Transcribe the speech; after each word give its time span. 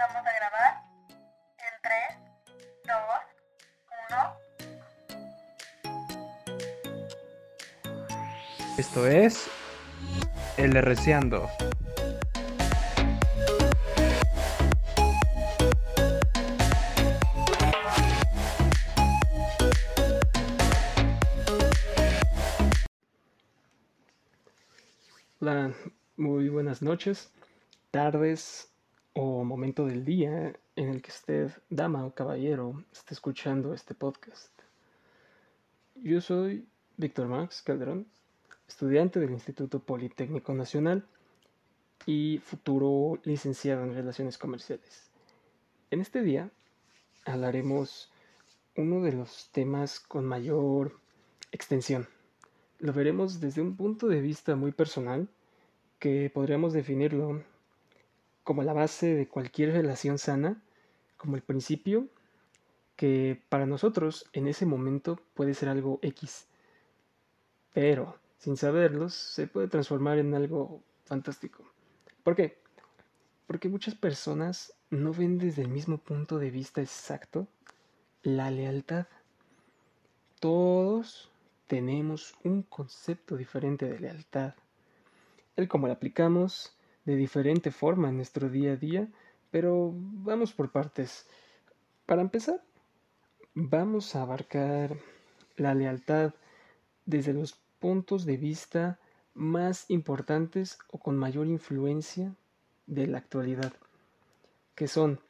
Empezamos 0.00 0.26
a 0.26 0.32
grabar 0.32 0.82
en 1.58 1.74
3, 1.82 1.94
2, 2.86 2.96
1. 8.48 8.78
Esto 8.78 9.06
es 9.06 9.50
El 10.56 10.72
Reciando. 10.72 11.50
Hola, 25.40 25.74
muy 26.16 26.48
buenas 26.48 26.80
noches, 26.80 27.30
tardes 27.90 28.69
o 29.22 29.44
momento 29.44 29.84
del 29.84 30.02
día 30.06 30.54
en 30.76 30.88
el 30.88 31.02
que 31.02 31.10
usted, 31.10 31.52
dama 31.68 32.06
o 32.06 32.14
caballero, 32.14 32.82
esté 32.90 33.12
escuchando 33.12 33.74
este 33.74 33.94
podcast. 33.94 34.50
Yo 35.94 36.22
soy 36.22 36.66
Víctor 36.96 37.28
Max 37.28 37.60
Calderón, 37.60 38.06
estudiante 38.66 39.20
del 39.20 39.32
Instituto 39.32 39.78
Politécnico 39.78 40.54
Nacional 40.54 41.04
y 42.06 42.40
futuro 42.42 43.20
licenciado 43.24 43.84
en 43.84 43.94
Relaciones 43.94 44.38
Comerciales. 44.38 45.10
En 45.90 46.00
este 46.00 46.22
día 46.22 46.50
hablaremos 47.26 48.10
uno 48.74 49.02
de 49.02 49.12
los 49.12 49.50
temas 49.52 50.00
con 50.00 50.24
mayor 50.24 50.98
extensión. 51.52 52.08
Lo 52.78 52.94
veremos 52.94 53.38
desde 53.38 53.60
un 53.60 53.76
punto 53.76 54.08
de 54.08 54.22
vista 54.22 54.56
muy 54.56 54.72
personal, 54.72 55.28
que 55.98 56.30
podríamos 56.32 56.72
definirlo 56.72 57.42
como 58.44 58.62
la 58.62 58.72
base 58.72 59.14
de 59.14 59.28
cualquier 59.28 59.72
relación 59.72 60.18
sana, 60.18 60.62
como 61.16 61.36
el 61.36 61.42
principio, 61.42 62.08
que 62.96 63.42
para 63.48 63.66
nosotros 63.66 64.28
en 64.32 64.46
ese 64.46 64.66
momento 64.66 65.18
puede 65.34 65.54
ser 65.54 65.68
algo 65.68 65.98
X, 66.02 66.46
pero 67.72 68.18
sin 68.38 68.56
saberlos 68.56 69.14
se 69.14 69.46
puede 69.46 69.68
transformar 69.68 70.18
en 70.18 70.34
algo 70.34 70.82
fantástico. 71.04 71.64
¿Por 72.22 72.36
qué? 72.36 72.58
Porque 73.46 73.68
muchas 73.68 73.94
personas 73.94 74.74
no 74.90 75.12
ven 75.12 75.38
desde 75.38 75.62
el 75.62 75.68
mismo 75.68 75.98
punto 75.98 76.38
de 76.38 76.50
vista 76.50 76.80
exacto 76.80 77.48
la 78.22 78.50
lealtad. 78.50 79.06
Todos 80.40 81.30
tenemos 81.66 82.34
un 82.44 82.62
concepto 82.62 83.36
diferente 83.36 83.86
de 83.86 84.00
lealtad. 84.00 84.54
El 85.56 85.68
cómo 85.68 85.86
la 85.86 85.94
aplicamos 85.94 86.76
de 87.04 87.16
diferente 87.16 87.70
forma 87.70 88.08
en 88.08 88.16
nuestro 88.16 88.48
día 88.48 88.72
a 88.72 88.76
día, 88.76 89.08
pero 89.50 89.92
vamos 89.94 90.52
por 90.52 90.70
partes. 90.70 91.26
Para 92.06 92.22
empezar, 92.22 92.62
vamos 93.54 94.14
a 94.14 94.22
abarcar 94.22 94.96
la 95.56 95.74
lealtad 95.74 96.34
desde 97.06 97.32
los 97.32 97.60
puntos 97.78 98.24
de 98.24 98.36
vista 98.36 98.98
más 99.34 99.88
importantes 99.88 100.78
o 100.90 100.98
con 100.98 101.16
mayor 101.16 101.46
influencia 101.46 102.34
de 102.86 103.06
la 103.06 103.18
actualidad, 103.18 103.72
que 104.74 104.88
son, 104.88 105.20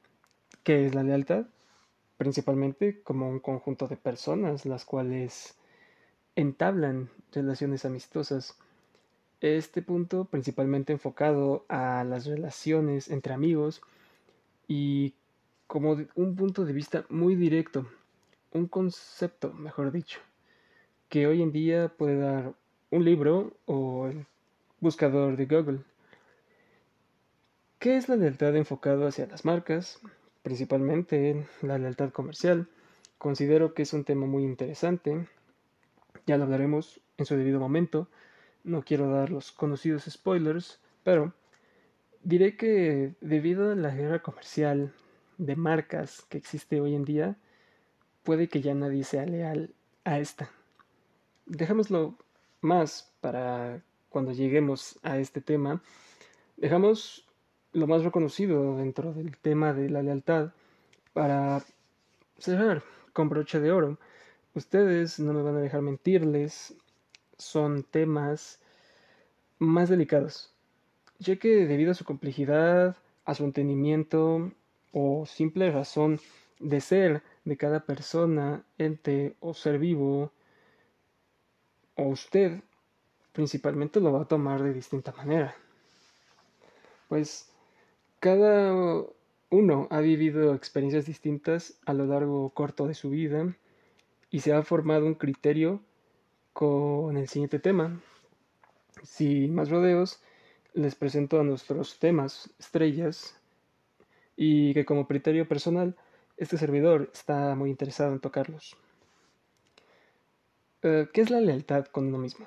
¿qué 0.63 0.87
es 0.87 0.95
la 0.95 1.03
lealtad? 1.03 1.47
Principalmente 2.17 3.03
como 3.03 3.29
un 3.29 3.41
conjunto 3.41 3.87
de 3.87 3.97
personas 3.97 4.67
las 4.67 4.85
cuales 4.85 5.55
entablan 6.37 7.11
relaciones 7.33 7.85
amistosas. 7.85 8.59
Este 9.41 9.83
punto 9.83 10.27
principalmente 10.27 10.93
enfocado 10.93 11.65
a 11.69 12.05
las 12.05 12.27
relaciones 12.27 13.11
entre 13.11 13.33
amigos 13.33 13.81
y 14.69 15.15
como 15.67 15.97
un 16.15 16.37
punto 16.37 16.65
de 16.65 16.73
vista 16.73 17.07
muy 17.09 17.37
directo, 17.37 17.87
un 18.53 18.67
concepto, 18.67 19.53
mejor 19.53 19.93
dicho, 19.93 20.21
que 21.09 21.27
hoy 21.27 21.43
en 21.43 21.53
día 21.53 21.89
puede 21.89 22.19
dar 22.19 22.53
un 22.91 23.05
libro 23.05 23.53
o 23.67 24.09
el 24.09 24.27
buscador 24.81 25.37
de 25.37 25.47
Google. 25.47 25.81
¿Qué 27.79 27.97
es 27.97 28.09
la 28.09 28.17
lealtad 28.17 28.55
enfocada 28.57 29.09
hacia 29.09 29.27
las 29.27 29.45
marcas? 29.45 30.01
Principalmente 30.43 31.47
la 31.63 31.79
lealtad 31.79 32.11
comercial. 32.11 32.69
Considero 33.17 33.75
que 33.75 33.83
es 33.83 33.93
un 33.93 34.05
tema 34.05 34.27
muy 34.27 34.45
interesante 34.45 35.27
ya 36.27 36.37
lo 36.37 36.45
hablaremos 36.45 37.01
en 37.17 37.27
su 37.27 37.37
debido 37.37 37.61
momento. 37.61 38.09
No 38.65 38.83
quiero 38.83 39.11
dar 39.11 39.31
los 39.31 39.53
conocidos 39.53 40.05
spoilers, 40.05 40.81
pero 41.03 41.33
diré 42.23 42.57
que 42.57 43.15
debido 43.21 43.73
a 43.73 43.75
la 43.75 43.95
guerra 43.95 44.23
comercial 44.23 44.93
de 45.39 45.57
marcas 45.57 46.23
que 46.29 46.39
existe 46.39 46.81
hoy 46.81 46.95
en 46.95 47.05
día, 47.05 47.37
puede 48.23 48.49
que 48.49 48.61
ya 48.61 48.75
nadie 48.75 49.05
sea 49.05 49.25
leal 49.25 49.75
a 50.05 50.19
esta. 50.19 50.51
Dejémoslo 51.47 52.17
más 52.61 53.13
para 53.21 53.83
cuando 54.09 54.33
lleguemos 54.33 54.99
a 55.03 55.19
este 55.19 55.41
tema. 55.41 55.83
Dejamos 56.57 57.27
lo 57.73 57.87
más 57.87 58.05
reconocido 58.05 58.77
dentro 58.77 59.13
del 59.15 59.37
tema 59.39 59.73
de 59.73 59.89
la 59.89 60.03
lealtad 60.03 60.53
para 61.13 61.63
cerrar 62.39 62.83
con 63.13 63.29
broche 63.29 63.61
de 63.61 63.73
oro 63.73 63.99
ustedes 64.55 65.19
no 65.21 65.33
me 65.33 65.43
van 65.43 65.57
a 65.57 65.61
dejar 65.61 65.83
mentirles, 65.83 66.75
son 67.41 67.83
temas 67.83 68.61
más 69.59 69.89
delicados, 69.89 70.55
ya 71.19 71.37
que 71.37 71.67
debido 71.67 71.93
a 71.93 71.95
su 71.95 72.05
complejidad, 72.05 72.97
a 73.25 73.35
su 73.35 73.45
entendimiento 73.45 74.53
o 74.93 75.27
simple 75.27 75.71
razón 75.71 76.21
de 76.59 76.81
ser 76.81 77.23
de 77.45 77.57
cada 77.57 77.81
persona, 77.81 78.65
ente 78.79 79.37
o 79.41 79.55
ser 79.55 79.79
vivo, 79.79 80.33
o 81.97 82.05
usted 82.05 82.63
principalmente 83.33 84.01
lo 84.01 84.13
va 84.13 84.23
a 84.23 84.29
tomar 84.29 84.63
de 84.63 84.73
distinta 84.73 85.13
manera. 85.13 85.55
Pues 87.09 87.51
cada 88.21 88.73
uno 89.51 89.89
ha 89.91 90.01
vivido 90.01 90.55
experiencias 90.55 91.07
distintas 91.07 91.79
a 91.87 91.93
lo 91.93 92.07
largo 92.07 92.51
corto 92.51 92.87
de 92.87 92.95
su 92.95 93.11
vida 93.11 93.57
y 94.31 94.41
se 94.41 94.53
ha 94.53 94.63
formado 94.63 95.07
un 95.07 95.15
criterio 95.15 95.81
con 96.53 97.17
el 97.17 97.29
siguiente 97.29 97.59
tema. 97.59 98.01
Sin 99.03 99.55
más 99.55 99.71
rodeos, 99.71 100.21
les 100.75 100.95
presento 100.95 101.41
a 101.41 101.45
nuestros 101.45 101.99
temas 101.99 102.51
estrellas 102.59 103.35
y 104.37 104.75
que 104.75 104.85
como 104.85 105.07
criterio 105.07 105.47
personal, 105.49 105.97
este 106.37 106.57
servidor 106.57 107.11
está 107.13 107.55
muy 107.55 107.71
interesado 107.71 108.13
en 108.13 108.21
tocarlos. 108.21 108.77
Eh, 110.83 111.09
¿Qué 111.13 111.21
es 111.21 111.31
la 111.31 111.41
lealtad 111.41 111.87
con 111.87 112.07
uno 112.07 112.19
mismo? 112.19 112.47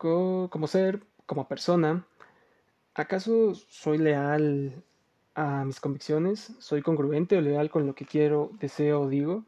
como 0.00 0.66
ser, 0.66 1.02
como 1.26 1.46
persona, 1.46 2.06
¿acaso 2.94 3.54
soy 3.54 3.98
leal 3.98 4.82
a 5.34 5.64
mis 5.64 5.78
convicciones? 5.78 6.54
¿Soy 6.58 6.80
congruente 6.80 7.36
o 7.36 7.42
leal 7.42 7.68
con 7.70 7.86
lo 7.86 7.94
que 7.94 8.06
quiero, 8.06 8.50
deseo 8.58 9.02
o 9.02 9.08
digo? 9.08 9.44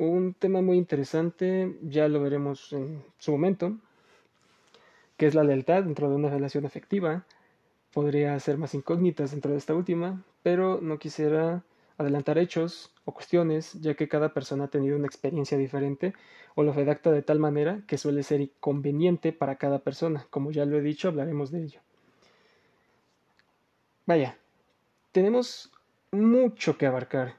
Un 0.00 0.32
tema 0.32 0.62
muy 0.62 0.78
interesante, 0.78 1.76
ya 1.82 2.08
lo 2.08 2.22
veremos 2.22 2.72
en 2.72 3.04
su 3.18 3.32
momento, 3.32 3.76
que 5.18 5.26
es 5.26 5.34
la 5.34 5.44
lealtad 5.44 5.82
dentro 5.82 6.08
de 6.08 6.16
una 6.16 6.30
relación 6.30 6.64
afectiva. 6.64 7.26
Podría 7.92 8.40
ser 8.40 8.56
más 8.56 8.72
incógnitas 8.72 9.32
dentro 9.32 9.52
de 9.52 9.58
esta 9.58 9.74
última, 9.74 10.24
pero 10.42 10.80
no 10.80 10.98
quisiera 10.98 11.64
adelantar 11.98 12.38
hechos 12.38 12.94
o 13.04 13.12
cuestiones, 13.12 13.74
ya 13.74 13.92
que 13.92 14.08
cada 14.08 14.32
persona 14.32 14.64
ha 14.64 14.68
tenido 14.68 14.96
una 14.96 15.04
experiencia 15.04 15.58
diferente 15.58 16.14
o 16.54 16.62
lo 16.62 16.72
redacta 16.72 17.10
de 17.10 17.20
tal 17.20 17.38
manera 17.38 17.82
que 17.86 17.98
suele 17.98 18.22
ser 18.22 18.40
inconveniente 18.40 19.34
para 19.34 19.56
cada 19.56 19.80
persona. 19.80 20.26
Como 20.30 20.50
ya 20.50 20.64
lo 20.64 20.78
he 20.78 20.80
dicho, 20.80 21.08
hablaremos 21.08 21.50
de 21.50 21.64
ello. 21.64 21.80
Vaya, 24.06 24.38
tenemos 25.12 25.70
mucho 26.10 26.78
que 26.78 26.86
abarcar 26.86 27.34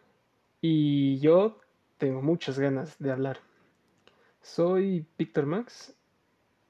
y 0.61 1.17
yo 1.21 1.60
tengo 2.01 2.23
muchas 2.23 2.57
ganas 2.57 2.97
de 2.97 3.11
hablar. 3.11 3.37
Soy 4.41 5.05
Víctor 5.19 5.45
Max 5.45 5.93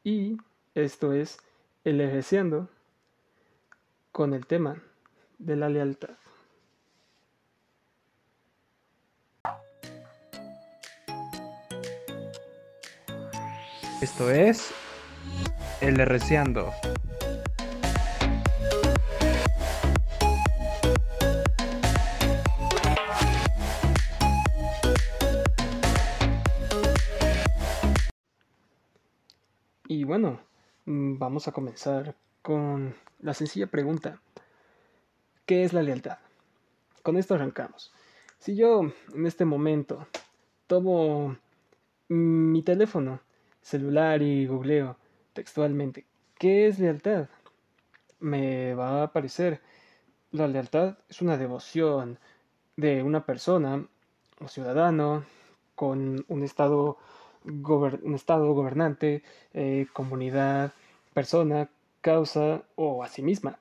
y 0.04 0.36
esto 0.76 1.14
es 1.14 1.38
El 1.86 2.02
Ejerciendo 2.02 2.68
con 4.12 4.34
el 4.34 4.46
tema 4.46 4.84
de 5.40 5.56
la 5.56 5.70
lealtad. 5.70 6.18
Esto 14.02 14.30
es 14.32 14.74
El 15.80 15.96
Reciando. 15.96 16.74
Y 29.94 30.06
bueno, 30.06 30.40
mm, 30.86 31.18
vamos 31.18 31.50
a 31.50 31.52
comenzar 31.52 32.16
con 32.42 32.96
la 33.20 33.34
sencilla 33.34 33.68
pregunta. 33.68 34.22
¿qué 35.46 35.66
es 35.66 35.74
la 35.74 35.84
lealtad? 35.84 36.18
Con 37.04 37.18
esto 37.18 37.36
arrancamos. 37.36 37.92
Si 38.40 38.56
yo 38.56 38.84
en 39.14 39.26
este 39.26 39.44
momento 39.44 40.08
tomo 40.68 41.36
mi 42.08 42.62
teléfono 42.62 43.20
celular 43.62 44.22
y 44.22 44.46
googleo 44.46 44.96
textualmente, 45.34 46.06
¿qué 46.40 46.68
es 46.68 46.80
lealtad? 46.80 47.28
Me 48.22 48.74
va 48.76 49.02
a 49.02 49.04
aparecer, 49.04 49.60
la 50.32 50.48
lealtad 50.48 51.00
es 51.10 51.22
una 51.22 51.36
devoción 51.36 52.18
de 52.78 53.04
una 53.04 53.26
persona 53.26 53.86
o 54.40 54.48
ciudadano 54.48 55.26
con 55.76 56.24
un 56.30 56.44
estado, 56.44 56.98
estado 58.16 58.54
gobernante, 58.54 59.24
eh, 59.54 59.88
comunidad, 59.94 60.74
persona, 61.14 61.70
causa 62.02 62.64
o 62.76 63.04
a 63.04 63.08
sí 63.08 63.22
misma. 63.22 63.60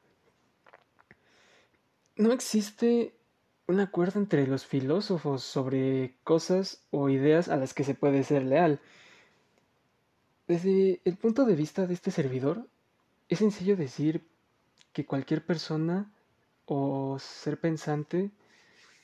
No 2.16 2.32
existe 2.32 3.14
un 3.66 3.80
acuerdo 3.80 4.18
entre 4.18 4.46
los 4.46 4.66
filósofos 4.66 5.42
sobre 5.42 6.14
cosas 6.24 6.82
o 6.90 7.08
ideas 7.08 7.48
a 7.48 7.56
las 7.56 7.72
que 7.72 7.84
se 7.84 7.94
puede 7.94 8.24
ser 8.24 8.42
leal. 8.42 8.80
Desde 10.48 11.00
el 11.04 11.16
punto 11.16 11.44
de 11.44 11.54
vista 11.54 11.86
de 11.86 11.94
este 11.94 12.10
servidor, 12.10 12.66
es 13.28 13.38
sencillo 13.38 13.76
decir 13.76 14.26
que 14.92 15.06
cualquier 15.06 15.46
persona 15.46 16.10
o 16.66 17.18
ser 17.20 17.60
pensante 17.60 18.30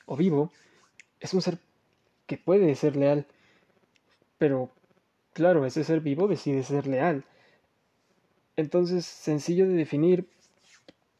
o 0.05 0.17
vivo 0.17 0.51
es 1.19 1.33
un 1.33 1.41
ser 1.41 1.59
que 2.25 2.37
puede 2.37 2.75
ser 2.75 2.97
leal. 2.97 3.25
Pero, 4.37 4.69
claro, 5.33 5.65
ese 5.65 5.83
ser 5.83 6.01
vivo 6.01 6.27
decide 6.27 6.63
ser 6.63 6.87
leal. 6.87 7.25
Entonces, 8.55 9.05
sencillo 9.05 9.67
de 9.67 9.73
definir, 9.73 10.27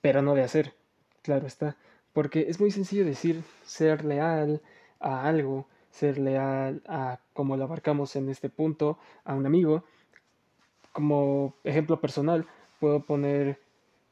pero 0.02 0.22
no 0.22 0.36
de 0.36 0.44
hacer. 0.44 0.74
Claro 1.22 1.48
está. 1.48 1.78
Porque 2.14 2.46
es 2.50 2.60
muy 2.60 2.72
sencillo 2.72 3.06
decir 3.06 3.44
ser 3.66 4.06
leal 4.06 4.62
a 5.00 5.28
algo, 5.28 5.68
ser 5.92 6.18
leal 6.18 6.82
a, 6.88 7.20
como 7.34 7.58
lo 7.58 7.64
abarcamos 7.64 8.16
en 8.16 8.30
este 8.30 8.50
punto, 8.50 8.98
a 9.24 9.34
un 9.36 9.46
amigo. 9.46 9.84
Como 10.94 11.54
ejemplo 11.64 12.02
personal, 12.02 12.48
puedo 12.80 13.02
poner, 13.02 13.60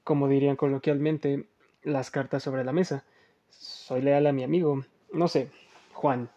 como 0.04 0.28
dirían 0.28 0.56
coloquialmente, 0.56 1.48
las 1.84 2.12
cartas 2.12 2.44
sobre 2.44 2.64
la 2.64 2.74
mesa. 2.74 3.04
Soy 3.50 4.02
leal 4.02 4.28
a 4.28 4.34
mi 4.34 4.44
amigo, 4.44 4.84
no 5.12 5.28
sé, 5.28 5.50
Juan 5.94 6.30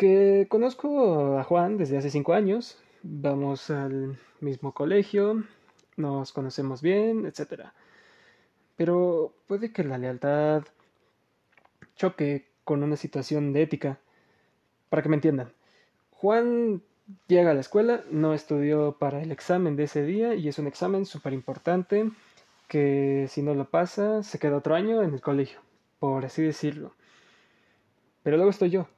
que 0.00 0.46
conozco 0.48 1.36
a 1.38 1.44
Juan 1.44 1.76
desde 1.76 1.98
hace 1.98 2.08
cinco 2.08 2.32
años, 2.32 2.78
vamos 3.02 3.68
al 3.68 4.18
mismo 4.40 4.72
colegio, 4.72 5.44
nos 5.98 6.32
conocemos 6.32 6.80
bien, 6.80 7.26
etc. 7.26 7.64
Pero 8.78 9.34
puede 9.46 9.74
que 9.74 9.84
la 9.84 9.98
lealtad 9.98 10.62
choque 11.96 12.48
con 12.64 12.82
una 12.82 12.96
situación 12.96 13.52
de 13.52 13.60
ética. 13.60 13.98
Para 14.88 15.02
que 15.02 15.10
me 15.10 15.16
entiendan, 15.16 15.52
Juan 16.12 16.80
llega 17.28 17.50
a 17.50 17.54
la 17.54 17.60
escuela, 17.60 18.02
no 18.10 18.32
estudió 18.32 18.96
para 18.98 19.20
el 19.20 19.30
examen 19.30 19.76
de 19.76 19.82
ese 19.82 20.02
día 20.02 20.34
y 20.34 20.48
es 20.48 20.58
un 20.58 20.66
examen 20.66 21.04
súper 21.04 21.34
importante 21.34 22.10
que 22.68 23.26
si 23.28 23.42
no 23.42 23.54
lo 23.54 23.68
pasa 23.68 24.22
se 24.22 24.38
queda 24.38 24.56
otro 24.56 24.74
año 24.74 25.02
en 25.02 25.12
el 25.12 25.20
colegio, 25.20 25.60
por 25.98 26.24
así 26.24 26.40
decirlo. 26.40 26.94
Pero 28.22 28.38
luego 28.38 28.50
estoy 28.50 28.70
yo, 28.70 28.88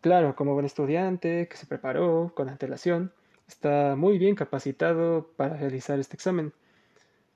Claro, 0.00 0.36
como 0.36 0.54
buen 0.54 0.66
estudiante 0.66 1.48
que 1.48 1.56
se 1.56 1.66
preparó 1.66 2.32
con 2.36 2.48
antelación, 2.48 3.12
está 3.48 3.96
muy 3.96 4.16
bien 4.18 4.36
capacitado 4.36 5.26
para 5.36 5.56
realizar 5.56 5.98
este 5.98 6.14
examen. 6.14 6.52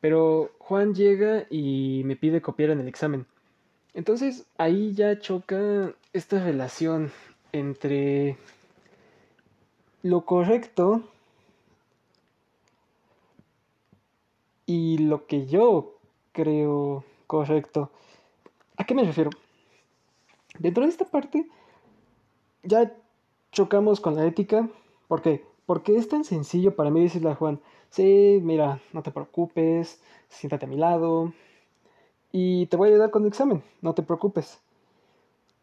Pero 0.00 0.52
Juan 0.58 0.94
llega 0.94 1.46
y 1.50 2.02
me 2.04 2.14
pide 2.14 2.40
copiar 2.40 2.70
en 2.70 2.80
el 2.80 2.86
examen. 2.88 3.26
Entonces 3.94 4.46
ahí 4.58 4.94
ya 4.94 5.18
choca 5.18 5.92
esta 6.12 6.42
relación 6.42 7.10
entre 7.52 8.36
lo 10.02 10.24
correcto 10.24 11.02
y 14.66 14.98
lo 14.98 15.26
que 15.26 15.46
yo 15.46 15.98
creo 16.32 17.04
correcto. 17.26 17.90
¿A 18.76 18.84
qué 18.84 18.94
me 18.94 19.04
refiero? 19.04 19.30
Dentro 20.58 20.84
de 20.84 20.90
esta 20.90 21.04
parte 21.04 21.46
ya 22.62 22.92
chocamos 23.50 24.00
con 24.00 24.14
la 24.14 24.26
ética. 24.26 24.68
¿Por 25.08 25.22
qué? 25.22 25.44
Porque 25.66 25.96
es 25.96 26.08
tan 26.08 26.24
sencillo 26.24 26.74
para 26.74 26.90
mí 26.90 27.02
decirle 27.02 27.30
a 27.30 27.34
Juan, 27.34 27.60
sí, 27.90 28.40
mira, 28.42 28.80
no 28.92 29.02
te 29.02 29.10
preocupes, 29.10 30.00
siéntate 30.28 30.66
a 30.66 30.68
mi 30.68 30.76
lado 30.76 31.32
y 32.32 32.66
te 32.66 32.76
voy 32.76 32.88
a 32.88 32.92
ayudar 32.92 33.10
con 33.10 33.22
el 33.22 33.28
examen, 33.28 33.62
no 33.80 33.94
te 33.94 34.02
preocupes. 34.02 34.58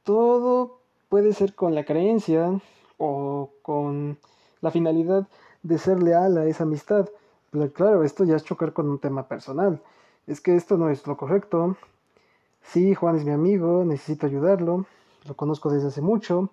Todo 0.03 0.79
puede 1.09 1.33
ser 1.33 1.55
con 1.55 1.75
la 1.75 1.85
creencia 1.85 2.59
o 2.97 3.51
con 3.61 4.17
la 4.61 4.71
finalidad 4.71 5.27
de 5.63 5.77
ser 5.77 6.01
leal 6.01 6.37
a 6.37 6.45
esa 6.45 6.63
amistad. 6.63 7.09
Pero 7.51 7.71
claro, 7.73 8.03
esto 8.03 8.23
ya 8.23 8.35
es 8.35 8.43
chocar 8.43 8.73
con 8.73 8.89
un 8.89 8.99
tema 8.99 9.27
personal. 9.27 9.81
Es 10.27 10.41
que 10.41 10.55
esto 10.55 10.77
no 10.77 10.89
es 10.89 11.07
lo 11.07 11.17
correcto. 11.17 11.75
Sí, 12.61 12.93
Juan 12.93 13.15
es 13.15 13.25
mi 13.25 13.31
amigo, 13.31 13.83
necesito 13.83 14.27
ayudarlo, 14.27 14.85
lo 15.27 15.33
conozco 15.35 15.71
desde 15.71 15.87
hace 15.87 16.01
mucho, 16.01 16.49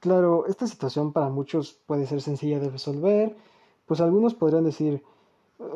Claro, 0.00 0.46
esta 0.46 0.66
situación 0.66 1.12
para 1.12 1.28
muchos 1.28 1.74
puede 1.86 2.06
ser 2.06 2.22
sencilla 2.22 2.58
de 2.58 2.70
resolver, 2.70 3.36
pues 3.84 4.00
algunos 4.00 4.34
podrían 4.34 4.64
decir, 4.64 5.02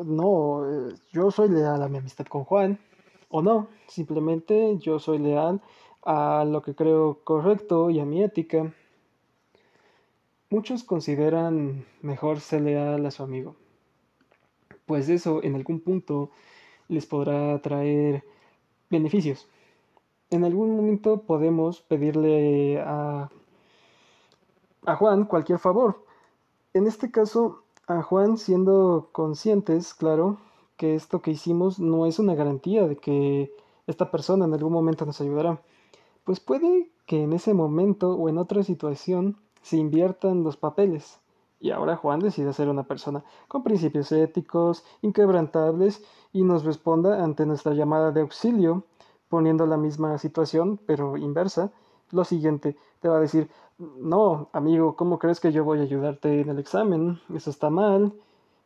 no, 0.03 0.65
eh, 0.67 0.95
yo 1.11 1.29
soy 1.29 1.49
leal 1.49 1.83
a 1.83 1.89
mi 1.89 1.99
amistad 1.99 2.25
con 2.25 2.43
Juan, 2.43 2.79
o 3.29 3.43
no, 3.43 3.67
simplemente 3.87 4.77
yo 4.79 4.97
soy 4.97 5.19
leal 5.19 5.61
a 6.03 6.43
lo 6.43 6.63
que 6.63 6.73
creo 6.73 7.19
correcto 7.23 7.91
y 7.91 7.99
a 7.99 8.05
mi 8.05 8.23
ética. 8.23 8.73
Muchos 10.49 10.83
consideran 10.83 11.85
mejor 12.01 12.39
ser 12.39 12.61
leal 12.61 13.05
a 13.05 13.11
su 13.11 13.21
amigo, 13.21 13.55
pues 14.87 15.07
eso 15.09 15.43
en 15.43 15.53
algún 15.53 15.81
punto 15.81 16.31
les 16.87 17.05
podrá 17.05 17.61
traer 17.61 18.23
beneficios. 18.89 19.47
En 20.31 20.43
algún 20.43 20.75
momento 20.75 21.21
podemos 21.21 21.81
pedirle 21.81 22.79
a 22.79 23.29
a 24.85 24.95
Juan 24.95 25.25
cualquier 25.25 25.59
favor. 25.59 26.03
En 26.73 26.87
este 26.87 27.11
caso, 27.11 27.63
a 27.87 28.01
Juan 28.01 28.37
siendo 28.37 29.09
conscientes, 29.11 29.93
claro, 29.93 30.37
que 30.77 30.95
esto 30.95 31.21
que 31.21 31.31
hicimos 31.31 31.79
no 31.79 32.05
es 32.05 32.19
una 32.19 32.35
garantía 32.35 32.87
de 32.87 32.97
que 32.97 33.53
esta 33.87 34.11
persona 34.11 34.45
en 34.45 34.53
algún 34.53 34.73
momento 34.73 35.05
nos 35.05 35.21
ayudará. 35.21 35.61
Pues 36.23 36.39
puede 36.39 36.91
que 37.05 37.23
en 37.23 37.33
ese 37.33 37.53
momento 37.53 38.11
o 38.15 38.29
en 38.29 38.37
otra 38.37 38.63
situación 38.63 39.37
se 39.61 39.77
inviertan 39.77 40.43
los 40.43 40.57
papeles. 40.57 41.19
Y 41.59 41.71
ahora 41.71 41.95
Juan 41.95 42.19
decide 42.19 42.53
ser 42.53 42.67
una 42.69 42.83
persona 42.83 43.23
con 43.47 43.63
principios 43.63 44.11
éticos, 44.11 44.83
inquebrantables, 45.01 46.03
y 46.33 46.43
nos 46.43 46.65
responda 46.65 47.23
ante 47.23 47.45
nuestra 47.45 47.73
llamada 47.73 48.11
de 48.11 48.21
auxilio, 48.21 48.83
poniendo 49.29 49.65
la 49.65 49.77
misma 49.77 50.17
situación, 50.17 50.79
pero 50.85 51.17
inversa. 51.17 51.71
Lo 52.15 52.23
siguiente, 52.23 52.77
te 53.01 53.09
va 53.09 53.17
a 53.17 53.19
decir, 53.19 53.49
no, 53.77 54.47
amigo, 54.53 54.95
¿cómo 54.95 55.19
crees 55.19 55.41
que 55.41 55.51
yo 55.51 55.65
voy 55.65 55.79
a 55.79 55.81
ayudarte 55.81 56.39
en 56.39 56.49
el 56.49 56.59
examen? 56.59 57.19
Eso 57.35 57.49
está 57.49 57.69
mal. 57.69 58.13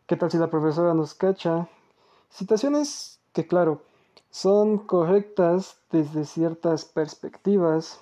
¿Qué 0.05 0.15
tal 0.15 0.29
si 0.29 0.37
la 0.37 0.51
profesora 0.51 0.93
nos 0.93 1.15
cacha? 1.15 1.67
Situaciones 2.29 3.19
que, 3.33 3.47
claro, 3.47 3.81
son 4.29 4.77
correctas 4.77 5.81
desde 5.91 6.25
ciertas 6.25 6.85
perspectivas, 6.85 7.99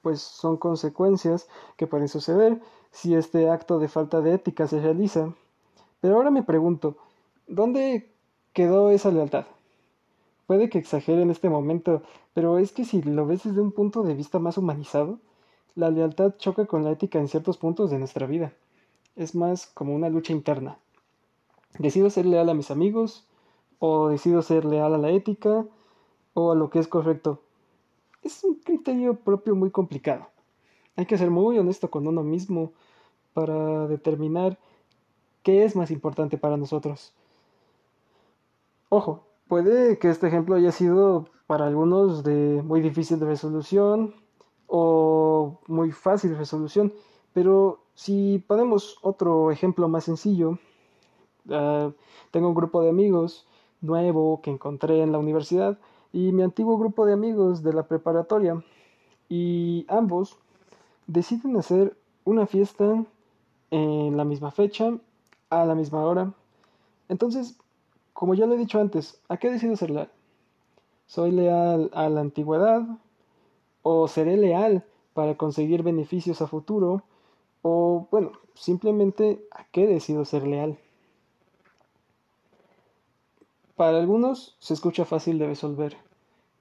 pues 0.00 0.22
son 0.22 0.56
consecuencias 0.56 1.50
que 1.76 1.86
pueden 1.86 2.08
suceder 2.08 2.58
si 2.90 3.14
este 3.14 3.50
acto 3.50 3.78
de 3.78 3.88
falta 3.88 4.22
de 4.22 4.32
ética 4.32 4.66
se 4.66 4.80
realiza. 4.80 5.34
Pero 6.00 6.16
ahora 6.16 6.30
me 6.30 6.42
pregunto, 6.42 6.96
¿dónde 7.46 8.10
quedó 8.54 8.88
esa 8.88 9.10
lealtad? 9.10 9.44
Puede 10.48 10.70
que 10.70 10.78
exagere 10.78 11.20
en 11.20 11.30
este 11.30 11.50
momento, 11.50 12.00
pero 12.32 12.56
es 12.56 12.72
que 12.72 12.86
si 12.86 13.02
lo 13.02 13.26
ves 13.26 13.42
desde 13.44 13.60
un 13.60 13.70
punto 13.70 14.02
de 14.02 14.14
vista 14.14 14.38
más 14.38 14.56
humanizado, 14.56 15.18
la 15.74 15.90
lealtad 15.90 16.36
choca 16.38 16.64
con 16.64 16.84
la 16.84 16.90
ética 16.90 17.18
en 17.18 17.28
ciertos 17.28 17.58
puntos 17.58 17.90
de 17.90 17.98
nuestra 17.98 18.26
vida. 18.26 18.54
Es 19.14 19.34
más 19.34 19.66
como 19.66 19.94
una 19.94 20.08
lucha 20.08 20.32
interna. 20.32 20.78
¿Decido 21.78 22.08
ser 22.08 22.24
leal 22.24 22.48
a 22.48 22.54
mis 22.54 22.70
amigos? 22.70 23.28
¿O 23.78 24.08
decido 24.08 24.40
ser 24.40 24.64
leal 24.64 24.94
a 24.94 24.96
la 24.96 25.10
ética? 25.10 25.66
¿O 26.32 26.52
a 26.52 26.54
lo 26.54 26.70
que 26.70 26.78
es 26.78 26.88
correcto? 26.88 27.42
Es 28.22 28.42
un 28.42 28.54
criterio 28.54 29.16
propio 29.16 29.54
muy 29.54 29.70
complicado. 29.70 30.28
Hay 30.96 31.04
que 31.04 31.18
ser 31.18 31.30
muy 31.30 31.58
honesto 31.58 31.90
con 31.90 32.06
uno 32.06 32.22
mismo 32.22 32.72
para 33.34 33.86
determinar 33.86 34.58
qué 35.42 35.64
es 35.64 35.76
más 35.76 35.90
importante 35.90 36.38
para 36.38 36.56
nosotros. 36.56 37.12
Ojo, 38.88 39.27
puede 39.48 39.98
que 39.98 40.10
este 40.10 40.28
ejemplo 40.28 40.56
haya 40.56 40.72
sido 40.72 41.26
para 41.46 41.66
algunos 41.66 42.22
de 42.22 42.62
muy 42.62 42.80
difícil 42.80 43.18
resolución 43.20 44.14
o 44.66 45.60
muy 45.66 45.92
fácil 45.92 46.36
resolución. 46.36 46.92
Pero 47.32 47.80
si 47.94 48.44
ponemos 48.46 48.98
otro 49.02 49.50
ejemplo 49.50 49.88
más 49.88 50.04
sencillo, 50.04 50.58
ah, 51.50 51.90
tengo 52.30 52.48
un 52.48 52.54
grupo 52.54 52.82
de 52.82 52.90
amigos 52.90 53.46
nuevo 53.80 54.40
que 54.42 54.50
encontré 54.50 55.02
en 55.02 55.12
la 55.12 55.18
universidad 55.18 55.78
y 56.12 56.32
mi 56.32 56.42
antiguo 56.42 56.78
grupo 56.78 57.06
de 57.06 57.14
amigos 57.14 57.62
de 57.62 57.72
la 57.72 57.84
preparatoria. 57.84 58.62
Y 59.28 59.86
ambos 59.88 60.38
deciden 61.06 61.56
hacer 61.56 61.96
una 62.24 62.46
fiesta 62.46 63.04
en 63.70 64.16
la 64.16 64.24
misma 64.24 64.50
fecha, 64.50 64.98
a 65.50 65.64
la 65.64 65.74
misma 65.74 66.04
hora. 66.04 66.32
Entonces, 67.08 67.58
como 68.18 68.34
ya 68.34 68.46
lo 68.46 68.54
he 68.54 68.58
dicho 68.58 68.80
antes, 68.80 69.20
¿a 69.28 69.36
qué 69.36 69.48
decido 69.48 69.76
ser 69.76 69.90
leal? 69.90 70.10
¿Soy 71.06 71.30
leal 71.30 71.88
a 71.94 72.08
la 72.08 72.20
antigüedad? 72.20 72.82
¿O 73.82 74.08
seré 74.08 74.36
leal 74.36 74.84
para 75.14 75.36
conseguir 75.36 75.84
beneficios 75.84 76.42
a 76.42 76.48
futuro? 76.48 77.04
¿O, 77.62 78.08
bueno, 78.10 78.32
simplemente 78.54 79.46
a 79.52 79.62
qué 79.70 79.86
decido 79.86 80.24
ser 80.24 80.48
leal? 80.48 80.76
Para 83.76 83.98
algunos 83.98 84.56
se 84.58 84.74
escucha 84.74 85.04
fácil 85.04 85.38
de 85.38 85.46
resolver, 85.46 85.96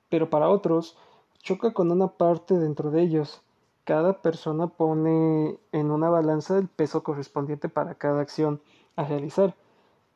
pero 0.09 0.29
para 0.29 0.49
otros 0.49 0.95
choca 1.39 1.73
con 1.73 1.89
una 1.89 2.09
parte 2.09 2.53
dentro 2.59 2.91
de 2.91 3.01
ellos. 3.01 3.41
Cada 3.83 4.21
persona 4.21 4.67
pone 4.67 5.57
en 5.71 5.89
una 5.89 6.11
balanza 6.11 6.59
el 6.59 6.67
peso 6.67 7.01
correspondiente 7.01 7.67
para 7.67 7.95
cada 7.95 8.21
acción 8.21 8.61
a 8.95 9.05
realizar, 9.05 9.55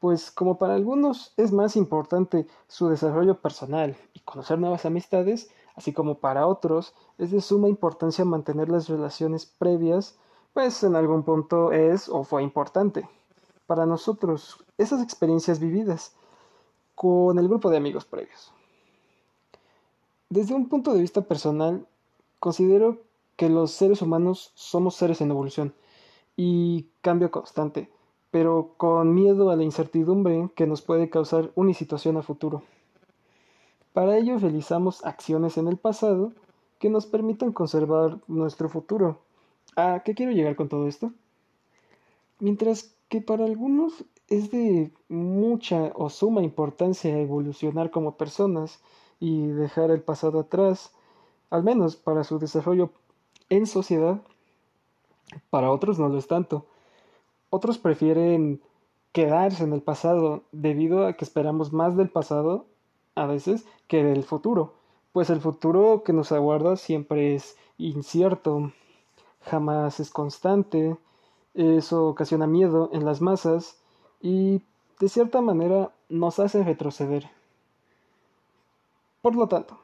pues 0.01 0.31
como 0.31 0.57
para 0.57 0.73
algunos 0.73 1.31
es 1.37 1.51
más 1.51 1.75
importante 1.75 2.47
su 2.67 2.89
desarrollo 2.89 3.39
personal 3.39 3.95
y 4.15 4.19
conocer 4.21 4.57
nuevas 4.57 4.83
amistades, 4.83 5.51
así 5.75 5.93
como 5.93 6.15
para 6.15 6.47
otros 6.47 6.95
es 7.19 7.29
de 7.29 7.39
suma 7.39 7.69
importancia 7.69 8.25
mantener 8.25 8.67
las 8.67 8.89
relaciones 8.89 9.45
previas, 9.45 10.17
pues 10.53 10.83
en 10.83 10.95
algún 10.95 11.21
punto 11.21 11.71
es 11.71 12.09
o 12.09 12.23
fue 12.23 12.41
importante. 12.41 13.07
Para 13.67 13.85
nosotros, 13.85 14.57
esas 14.79 15.03
experiencias 15.03 15.59
vividas, 15.59 16.15
con 16.95 17.37
el 17.37 17.47
grupo 17.47 17.69
de 17.69 17.77
amigos 17.77 18.05
previos. 18.05 18.51
Desde 20.29 20.55
un 20.55 20.67
punto 20.67 20.93
de 20.93 21.01
vista 21.01 21.21
personal, 21.21 21.85
considero 22.39 22.97
que 23.35 23.49
los 23.49 23.69
seres 23.69 24.01
humanos 24.01 24.51
somos 24.55 24.95
seres 24.95 25.21
en 25.21 25.29
evolución 25.29 25.75
y 26.35 26.87
cambio 27.01 27.29
constante, 27.29 27.91
pero 28.31 28.73
con 28.77 29.13
miedo 29.13 29.49
a 29.49 29.55
la 29.55 29.63
incertidumbre 29.63 30.49
que 30.55 30.65
nos 30.65 30.81
puede 30.81 31.09
causar 31.09 31.51
una 31.55 31.73
situación 31.73 32.17
a 32.17 32.23
futuro. 32.23 32.63
Para 33.93 34.17
ello 34.17 34.39
realizamos 34.39 35.05
acciones 35.05 35.57
en 35.57 35.67
el 35.67 35.77
pasado 35.77 36.31
que 36.79 36.89
nos 36.89 37.05
permitan 37.05 37.51
conservar 37.51 38.19
nuestro 38.27 38.69
futuro. 38.69 39.19
¿A 39.75 40.01
qué 40.03 40.15
quiero 40.15 40.31
llegar 40.31 40.55
con 40.55 40.69
todo 40.69 40.87
esto? 40.87 41.11
Mientras 42.39 42.95
que 43.09 43.21
para 43.21 43.45
algunos 43.45 44.05
es 44.29 44.49
de 44.49 44.91
mucha 45.09 45.91
o 45.95 46.09
suma 46.09 46.41
importancia 46.41 47.19
evolucionar 47.19 47.91
como 47.91 48.15
personas 48.15 48.81
y 49.19 49.45
dejar 49.47 49.91
el 49.91 50.01
pasado 50.01 50.39
atrás, 50.39 50.93
al 51.49 51.63
menos 51.63 51.97
para 51.97 52.23
su 52.23 52.39
desarrollo 52.39 52.91
en 53.49 53.67
sociedad. 53.67 54.21
Para 55.49 55.69
otros 55.69 55.99
no 55.99 56.07
lo 56.07 56.17
es 56.17 56.27
tanto. 56.27 56.65
Otros 57.51 57.77
prefieren 57.77 58.61
quedarse 59.11 59.65
en 59.65 59.73
el 59.73 59.81
pasado 59.81 60.43
debido 60.53 61.05
a 61.05 61.13
que 61.13 61.25
esperamos 61.25 61.73
más 61.73 61.97
del 61.97 62.09
pasado 62.09 62.65
a 63.13 63.25
veces 63.25 63.65
que 63.87 64.05
del 64.05 64.23
futuro, 64.23 64.73
pues 65.11 65.29
el 65.29 65.41
futuro 65.41 66.03
que 66.03 66.13
nos 66.13 66.31
aguarda 66.31 66.77
siempre 66.77 67.35
es 67.35 67.57
incierto, 67.77 68.71
jamás 69.41 69.99
es 69.99 70.11
constante, 70.11 70.95
eso 71.53 72.07
ocasiona 72.07 72.47
miedo 72.47 72.89
en 72.93 73.03
las 73.03 73.19
masas 73.19 73.75
y 74.21 74.61
de 75.01 75.09
cierta 75.09 75.41
manera 75.41 75.91
nos 76.07 76.39
hace 76.39 76.63
retroceder. 76.63 77.29
Por 79.21 79.35
lo 79.35 79.47
tanto, 79.49 79.77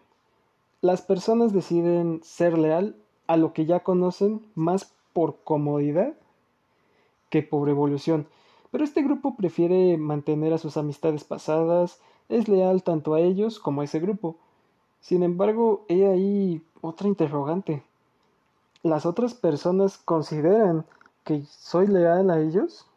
las 0.80 1.02
personas 1.02 1.52
deciden 1.52 2.22
ser 2.24 2.58
leal 2.58 2.96
a 3.28 3.36
lo 3.36 3.52
que 3.52 3.66
ya 3.66 3.82
conocen 3.82 4.50
más 4.56 4.94
por 5.12 5.44
comodidad 5.44 6.14
que 7.30 7.44
por 7.44 7.70
evolución, 7.70 8.28
pero 8.72 8.84
este 8.84 9.02
grupo 9.02 9.36
prefiere 9.36 9.98
mantener 9.98 10.54
a 10.54 10.58
sus 10.58 10.78
amistades 10.78 11.24
pasadas, 11.24 12.00
es 12.30 12.48
leal 12.48 12.84
tanto 12.84 13.14
a 13.14 13.22
ellos 13.22 13.60
como 13.60 13.82
a 13.82 13.86
ese 13.86 14.00
grupo. 14.00 14.38
Sin 15.00 15.24
embargo, 15.24 15.86
he 15.88 16.06
ahí 16.08 16.62
otra 16.82 17.08
interrogante. 17.08 17.84
¿Las 18.84 19.06
otras 19.06 19.34
personas 19.34 19.98
consideran 19.98 20.86
que 21.24 21.44
soy 21.46 21.88
leal 21.88 22.30
a 22.30 22.40
ellos? 22.40 22.88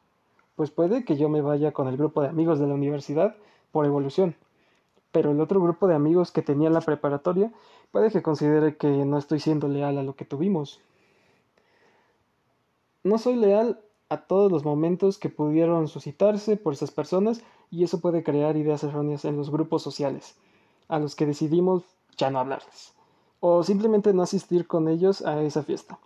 pues 0.61 0.71
puede 0.71 1.07
que 1.07 1.17
yo 1.17 1.31
me 1.31 1.41
vaya 1.41 1.73
con 1.73 1.89
el 1.89 1.97
grupo 1.97 2.21
de 2.21 2.29
amigos 2.29 2.59
de 2.59 2.67
la 2.67 2.75
universidad 2.75 3.35
por 3.73 3.87
evolución. 3.87 4.37
Pero 5.11 5.31
el 5.31 5.41
otro 5.41 5.59
grupo 5.59 5.87
de 5.87 5.95
amigos 5.95 6.33
que 6.33 6.43
tenía 6.43 6.69
en 6.69 6.75
la 6.75 6.83
preparatoria 6.83 7.51
puede 7.93 8.11
que 8.11 8.21
considere 8.21 8.77
que 8.77 8.89
no 9.07 9.17
estoy 9.17 9.41
siendo 9.41 9.69
leal 9.69 9.97
a 9.97 10.03
lo 10.03 10.17
que 10.17 10.27
tuvimos. 10.27 10.79
No 13.05 13.17
soy 13.17 13.37
leal 13.37 13.81
a 14.11 14.19
todos 14.19 14.51
los 14.51 14.65
momentos 14.65 15.19
que 15.19 15.31
pudieron 15.31 15.89
suscitarse 15.89 16.57
por 16.57 16.75
esas 16.75 16.91
personas 16.91 17.43
y 17.71 17.85
eso 17.85 18.01
puede 18.01 18.23
crear 18.25 18.57
ideas 18.57 18.83
erróneas 18.83 19.25
en 19.25 19.37
los 19.37 19.51
grupos 19.51 19.83
sociales, 19.83 20.37
a 20.89 20.99
los 20.99 21.15
que 21.15 21.27
decidimos 21.27 21.85
ya 22.17 22.31
no 22.31 22.41
hablarles, 22.41 22.93
o 23.39 23.63
simplemente 23.63 24.13
no 24.13 24.23
asistir 24.23 24.67
con 24.67 24.89
ellos 24.89 25.23
a 25.23 25.41
esa 25.43 25.63
fiesta. 25.63 25.99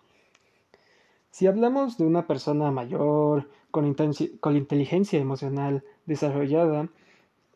Si 1.30 1.46
hablamos 1.46 1.96
de 1.96 2.06
una 2.06 2.26
persona 2.26 2.70
mayor, 2.70 3.48
con, 3.70 3.96
con 4.40 4.56
inteligencia 4.56 5.18
emocional 5.18 5.82
desarrollada, 6.06 6.88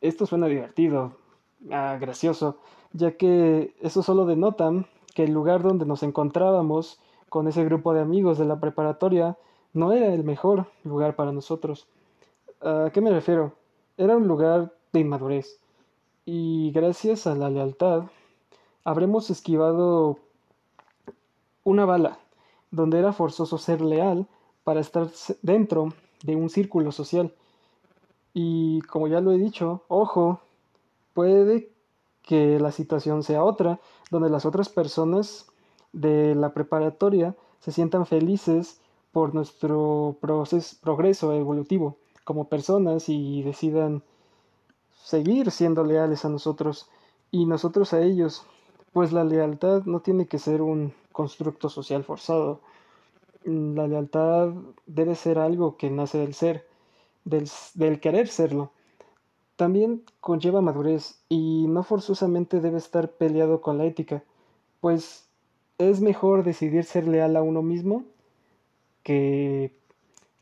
esto 0.01 0.27
suena 0.27 0.47
divertido, 0.47 1.13
ah, 1.71 1.99
gracioso, 2.01 2.59
ya 2.93 3.17
que 3.17 3.75
eso 3.83 4.03
solo 4.03 4.25
denota 4.25 4.73
que 5.15 5.25
el 5.25 5.33
lugar 5.33 5.63
donde 5.63 5.85
nos 5.85 6.03
encontrábamos 6.03 6.99
con 7.29 7.47
ese 7.49 7.65
grupo 7.65 7.93
de 7.93 8.01
amigos 8.01 8.39
de 8.39 8.47
la 8.47 8.59
preparatoria 8.59 9.37
no 9.73 9.93
era 9.93 10.13
el 10.13 10.25
mejor 10.25 10.67
lugar 10.85 11.17
para 11.17 11.33
nosotros. 11.33 11.87
¿A 12.61 12.91
qué 12.93 13.01
me 13.01 13.11
refiero? 13.11 13.53
Era 13.97 14.17
un 14.17 14.27
lugar 14.27 14.73
de 14.93 15.01
inmadurez. 15.01 15.61
Y 16.25 16.73
gracias 16.73 17.27
a 17.27 17.35
la 17.35 17.51
lealtad, 17.51 18.05
habremos 18.85 19.31
esquivado 19.31 20.19
una 21.65 21.85
bala 21.85 22.19
donde 22.71 22.99
era 22.99 23.13
forzoso 23.13 23.59
ser 23.59 23.81
leal 23.81 24.27
para 24.65 24.81
estar 24.81 25.09
dentro 25.43 25.89
de 26.23 26.37
un 26.37 26.51
círculo 26.51 26.93
social. 26.93 27.33
Y 28.35 28.81
como 28.83 29.09
ya 29.09 29.21
lo 29.21 29.33
he 29.33 29.39
dicho, 29.39 29.83
ojo, 29.89 30.41
puede 31.15 31.71
que 32.23 32.61
la 32.61 32.73
situación 32.73 33.23
sea 33.23 33.43
otra, 33.43 33.81
donde 34.11 34.29
las 34.29 34.45
otras 34.45 34.69
personas 34.69 35.47
de 35.93 36.35
la 36.35 36.53
preparatoria 36.53 37.35
se 37.61 37.73
sientan 37.73 38.07
felices 38.07 38.81
por 39.13 39.35
nuestro 39.35 40.17
proceso, 40.21 40.77
progreso 40.83 41.33
evolutivo 41.33 41.97
como 42.25 42.49
personas 42.49 43.09
y 43.09 43.43
decidan 43.43 44.03
seguir 45.03 45.51
siendo 45.51 45.85
leales 45.85 46.25
a 46.25 46.29
nosotros 46.29 46.91
y 47.31 47.47
nosotros 47.47 47.93
a 47.95 48.03
ellos, 48.03 48.45
pues 48.93 49.13
la 49.13 49.25
lealtad 49.25 49.85
no 49.85 50.01
tiene 50.01 50.27
que 50.27 50.39
ser 50.39 50.61
un 50.61 50.93
constructo 51.13 51.69
social 51.69 52.05
forzado. 52.05 52.61
La 53.45 53.87
lealtad 53.87 54.53
debe 54.87 55.15
ser 55.15 55.39
algo 55.39 55.77
que 55.77 55.91
nace 55.91 56.19
del 56.19 56.35
ser, 56.35 56.67
del, 57.25 57.49
del 57.75 58.01
querer 58.01 58.29
serlo. 58.29 58.73
También 59.57 60.05
conlleva 60.21 60.61
madurez 60.61 61.23
y 61.29 61.67
no 61.69 61.83
forzosamente 61.83 62.61
debe 62.61 62.79
estar 62.79 63.13
peleado 63.13 63.61
con 63.61 63.79
la 63.79 63.87
ética, 63.87 64.23
pues 64.81 65.29
es 65.79 66.01
mejor 66.01 66.45
decidir 66.45 66.85
ser 66.85 67.09
leal 67.09 67.37
a 67.37 67.43
uno 67.43 67.63
mismo 67.63 68.05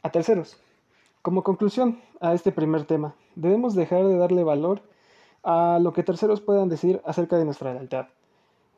a 0.03 0.11
terceros. 0.11 0.59
Como 1.23 1.43
conclusión 1.43 2.01
a 2.21 2.35
este 2.35 2.53
primer 2.53 2.85
tema, 2.85 3.15
debemos 3.35 3.75
dejar 3.75 4.05
de 4.07 4.17
darle 4.17 4.45
valor 4.45 4.83
a 5.43 5.79
lo 5.81 5.93
que 5.93 6.03
terceros 6.03 6.41
puedan 6.41 6.69
decir 6.69 7.01
acerca 7.05 7.37
de 7.37 7.45
nuestra 7.45 7.73
lealtad. 7.73 8.07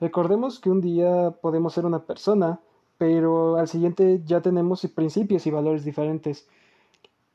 Recordemos 0.00 0.61
que 0.61 0.71
un 0.71 0.80
día 0.80 1.33
podemos 1.42 1.75
ser 1.75 1.87
una 1.87 2.04
persona, 2.04 2.61
pero 2.99 3.57
al 3.57 3.68
siguiente 3.68 4.23
ya 4.25 4.40
tenemos 4.40 4.87
principios 4.95 5.47
y 5.47 5.50
valores 5.50 5.85
diferentes. 5.85 6.49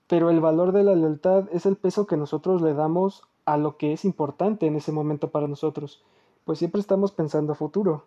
Pero 0.08 0.30
el 0.30 0.40
valor 0.40 0.72
de 0.72 0.84
la 0.84 0.96
lealtad 0.96 1.46
es 1.52 1.66
el 1.66 1.76
peso 1.76 2.08
que 2.08 2.18
nosotros 2.18 2.62
le 2.62 2.74
damos 2.74 3.24
a 3.46 3.58
lo 3.58 3.78
que 3.78 3.94
es 3.94 4.06
importante 4.06 4.66
en 4.68 4.76
ese 4.76 4.92
momento 4.92 5.32
para 5.32 5.48
nosotros, 5.48 6.04
pues 6.46 6.60
siempre 6.60 6.82
estamos 6.82 7.12
pensando 7.12 7.54
a 7.54 7.56
futuro, 7.56 8.06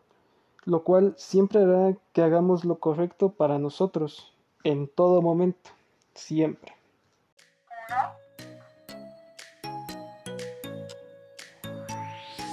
lo 0.65 0.83
cual 0.83 1.15
siempre 1.17 1.63
hará 1.63 1.97
que 2.13 2.23
hagamos 2.23 2.65
lo 2.65 2.77
correcto 2.79 3.31
para 3.31 3.59
nosotros, 3.59 4.33
en 4.67 4.89
todo 4.89 5.23
momento, 5.23 5.71
siempre. 6.15 6.75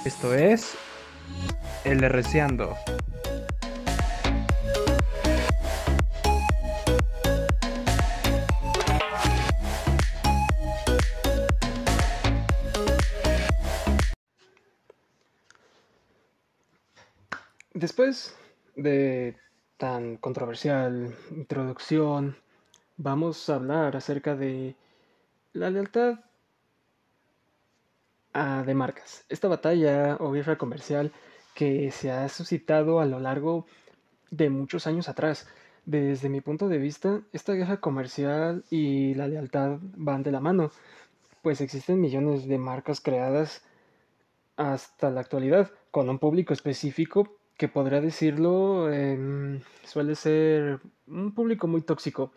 Esto 0.04 0.32
es 0.32 0.76
el 1.84 1.98
Reciando. 2.08 2.76
Después 17.72 18.36
de 18.76 19.36
tan 19.76 20.16
controversial 20.16 21.14
introducción, 21.30 22.36
vamos 22.96 23.48
a 23.48 23.56
hablar 23.56 23.96
acerca 23.96 24.36
de 24.36 24.76
la 25.52 25.70
lealtad 25.70 26.20
a- 28.32 28.62
de 28.64 28.74
marcas. 28.74 29.24
Esta 29.28 29.48
batalla 29.48 30.16
o 30.20 30.32
guerra 30.32 30.58
comercial 30.58 31.12
que 31.54 31.90
se 31.90 32.10
ha 32.10 32.28
suscitado 32.28 33.00
a 33.00 33.06
lo 33.06 33.20
largo 33.20 33.66
de 34.30 34.50
muchos 34.50 34.86
años 34.86 35.08
atrás. 35.08 35.46
Desde 35.86 36.28
mi 36.28 36.40
punto 36.40 36.68
de 36.68 36.78
vista, 36.78 37.20
esta 37.32 37.52
guerra 37.52 37.80
comercial 37.80 38.64
y 38.70 39.14
la 39.14 39.28
lealtad 39.28 39.78
van 39.80 40.22
de 40.22 40.32
la 40.32 40.40
mano, 40.40 40.70
pues 41.42 41.60
existen 41.60 42.00
millones 42.00 42.48
de 42.48 42.58
marcas 42.58 43.00
creadas 43.00 43.62
hasta 44.56 45.10
la 45.10 45.20
actualidad, 45.20 45.70
con 45.90 46.08
un 46.08 46.18
público 46.18 46.52
específico 46.54 47.36
que 47.56 47.68
podría 47.68 48.00
decirlo 48.00 48.92
em, 48.92 49.60
suele 49.84 50.14
ser 50.14 50.80
un 51.06 51.32
público 51.34 51.66
muy 51.66 51.82
tóxico. 51.82 52.32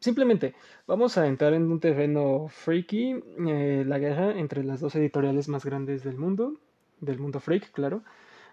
Simplemente, 0.00 0.54
vamos 0.86 1.18
a 1.18 1.26
entrar 1.26 1.54
en 1.54 1.70
un 1.72 1.80
terreno 1.80 2.46
freaky, 2.48 3.20
eh, 3.48 3.84
la 3.86 3.98
guerra 3.98 4.38
entre 4.38 4.62
las 4.62 4.80
dos 4.80 4.94
editoriales 4.94 5.48
más 5.48 5.64
grandes 5.64 6.04
del 6.04 6.16
mundo, 6.16 6.54
del 7.00 7.18
mundo 7.18 7.40
freak, 7.40 7.72
claro, 7.72 8.02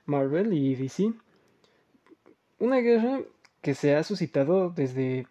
Marvel 0.05 0.53
y 0.53 0.75
DC. 0.75 1.13
Una 2.57 2.77
guerra 2.79 3.21
que 3.61 3.75
se 3.75 3.95
ha 3.95 4.03
suscitado 4.03 4.69
desde 4.69 5.27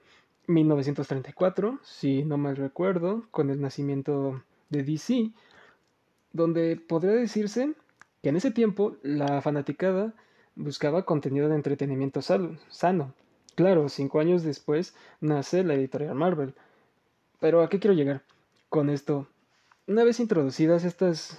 1934, 0.46 1.80
si 1.82 2.22
no 2.24 2.38
mal 2.38 2.56
recuerdo, 2.56 3.24
con 3.32 3.50
el 3.50 3.60
nacimiento 3.60 4.42
de 4.70 4.84
DC, 4.84 5.30
donde 6.32 6.76
podría 6.76 7.12
decirse 7.12 7.74
que 8.24 8.30
en 8.30 8.36
ese 8.36 8.50
tiempo 8.50 8.96
la 9.02 9.42
fanaticada 9.42 10.14
buscaba 10.54 11.04
contenido 11.04 11.50
de 11.50 11.56
entretenimiento 11.56 12.22
sano. 12.22 13.12
Claro, 13.54 13.90
cinco 13.90 14.18
años 14.18 14.42
después 14.42 14.94
nace 15.20 15.62
la 15.62 15.74
editorial 15.74 16.14
Marvel. 16.14 16.54
Pero 17.38 17.62
¿a 17.62 17.68
qué 17.68 17.80
quiero 17.80 17.94
llegar 17.94 18.22
con 18.70 18.88
esto? 18.88 19.28
Una 19.86 20.04
vez 20.04 20.20
introducidas 20.20 20.84
estas 20.84 21.38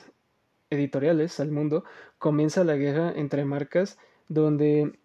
editoriales 0.70 1.40
al 1.40 1.50
mundo, 1.50 1.86
comienza 2.20 2.64
la 2.64 2.76
guerra 2.76 3.12
entre 3.16 3.46
marcas 3.46 3.98
donde 4.28 5.00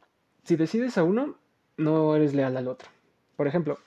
si 0.44 0.56
decides 0.56 0.98
a 0.98 1.02
uno, 1.02 1.36
no 1.78 2.14
eres 2.14 2.34
leal 2.34 2.58
al 2.58 2.68
otro. 2.68 2.90
Por 3.36 3.46
ejemplo, 3.46 3.78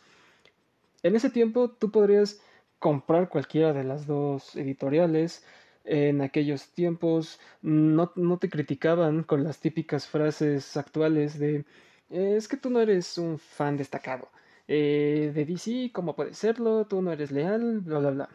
en 1.03 1.15
ese 1.15 1.29
tiempo 1.29 1.69
tú 1.69 1.91
podrías 1.91 2.41
comprar 2.79 3.29
cualquiera 3.29 3.71
de 3.71 3.83
las 3.83 4.07
dos 4.07 4.55
editoriales. 4.55 5.45
En 5.85 6.21
aquellos 6.21 6.69
tiempos 6.73 7.39
no, 7.61 8.11
no 8.15 8.37
te 8.37 8.49
criticaban 8.49 9.23
con 9.23 9.43
las 9.43 9.59
típicas 9.59 10.07
frases 10.07 10.77
actuales 10.77 11.37
de 11.39 11.65
"Eh, 12.09 12.35
es 12.37 12.47
que 12.47 12.57
tú 12.57 12.69
no 12.69 12.79
eres 12.79 13.17
un 13.17 13.37
fan 13.39 13.77
destacado. 13.77 14.29
Eh, 14.67 15.31
de 15.35 15.45
DC, 15.45 15.91
¿cómo 15.93 16.15
puedes 16.15 16.37
serlo? 16.37 16.85
Tú 16.85 17.01
no 17.01 17.11
eres 17.11 17.31
leal, 17.31 17.81
bla, 17.81 17.99
bla, 17.99 18.11
bla. 18.11 18.29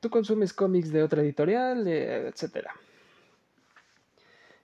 Tú 0.00 0.10
consumes 0.10 0.52
cómics 0.52 0.90
de 0.92 1.02
otra 1.02 1.22
editorial, 1.22 1.86
eh, 1.88 2.28
etcétera. 2.28 2.72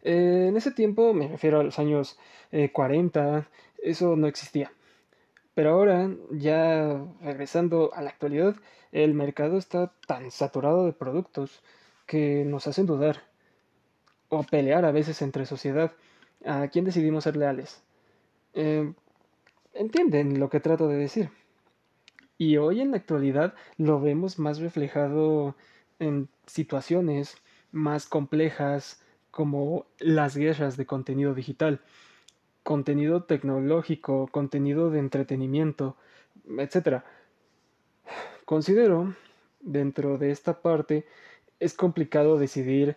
Eh, 0.02 0.46
en 0.48 0.56
ese 0.56 0.70
tiempo, 0.70 1.14
me 1.14 1.28
refiero 1.28 1.60
a 1.60 1.64
los 1.64 1.78
años 1.78 2.18
eh, 2.52 2.70
40, 2.70 3.48
eso 3.82 4.16
no 4.16 4.26
existía. 4.26 4.70
Pero 5.54 5.70
ahora, 5.70 6.11
ya 6.30 7.04
regresando 7.20 7.92
a 7.94 8.02
la 8.02 8.11
actualidad, 8.11 8.56
el 8.92 9.14
mercado 9.14 9.56
está 9.56 9.92
tan 10.06 10.30
saturado 10.30 10.84
de 10.87 10.92
productos 10.92 11.62
que 12.06 12.45
nos 12.45 12.67
hacen 12.67 12.86
dudar 12.86 13.23
o 14.28 14.43
pelear 14.43 14.84
a 14.84 14.93
veces 14.93 15.23
entre 15.23 15.47
sociedad. 15.47 15.93
¿A 16.45 16.69
quién 16.69 16.84
decidimos 16.84 17.25
ser 17.25 17.36
leales? 17.36 17.82
Eh, 18.54 18.93
entienden 19.73 20.40
lo 20.40 20.50
que 20.50 20.60
trato 20.60 20.88
de 20.88 20.97
decir. 20.97 21.30
Y 22.36 22.56
hoy 22.56 22.80
en 22.80 22.90
la 22.90 22.97
actualidad 22.97 23.54
lo 23.78 24.00
vemos 24.00 24.38
más 24.38 24.58
reflejado 24.58 25.54
en 25.99 26.28
situaciones 26.47 27.36
más 27.71 28.06
complejas 28.06 29.02
como 29.30 29.86
las 29.99 30.36
guerras 30.36 30.76
de 30.76 30.86
contenido 30.86 31.34
digital, 31.34 31.80
contenido 32.64 33.22
tecnológico, 33.22 34.26
contenido 34.32 34.90
de 34.90 34.98
entretenimiento, 34.98 35.96
etcétera. 36.58 37.04
Considero, 38.44 39.14
dentro 39.60 40.18
de 40.18 40.32
esta 40.32 40.60
parte, 40.60 41.06
es 41.60 41.74
complicado 41.74 42.38
decidir 42.38 42.96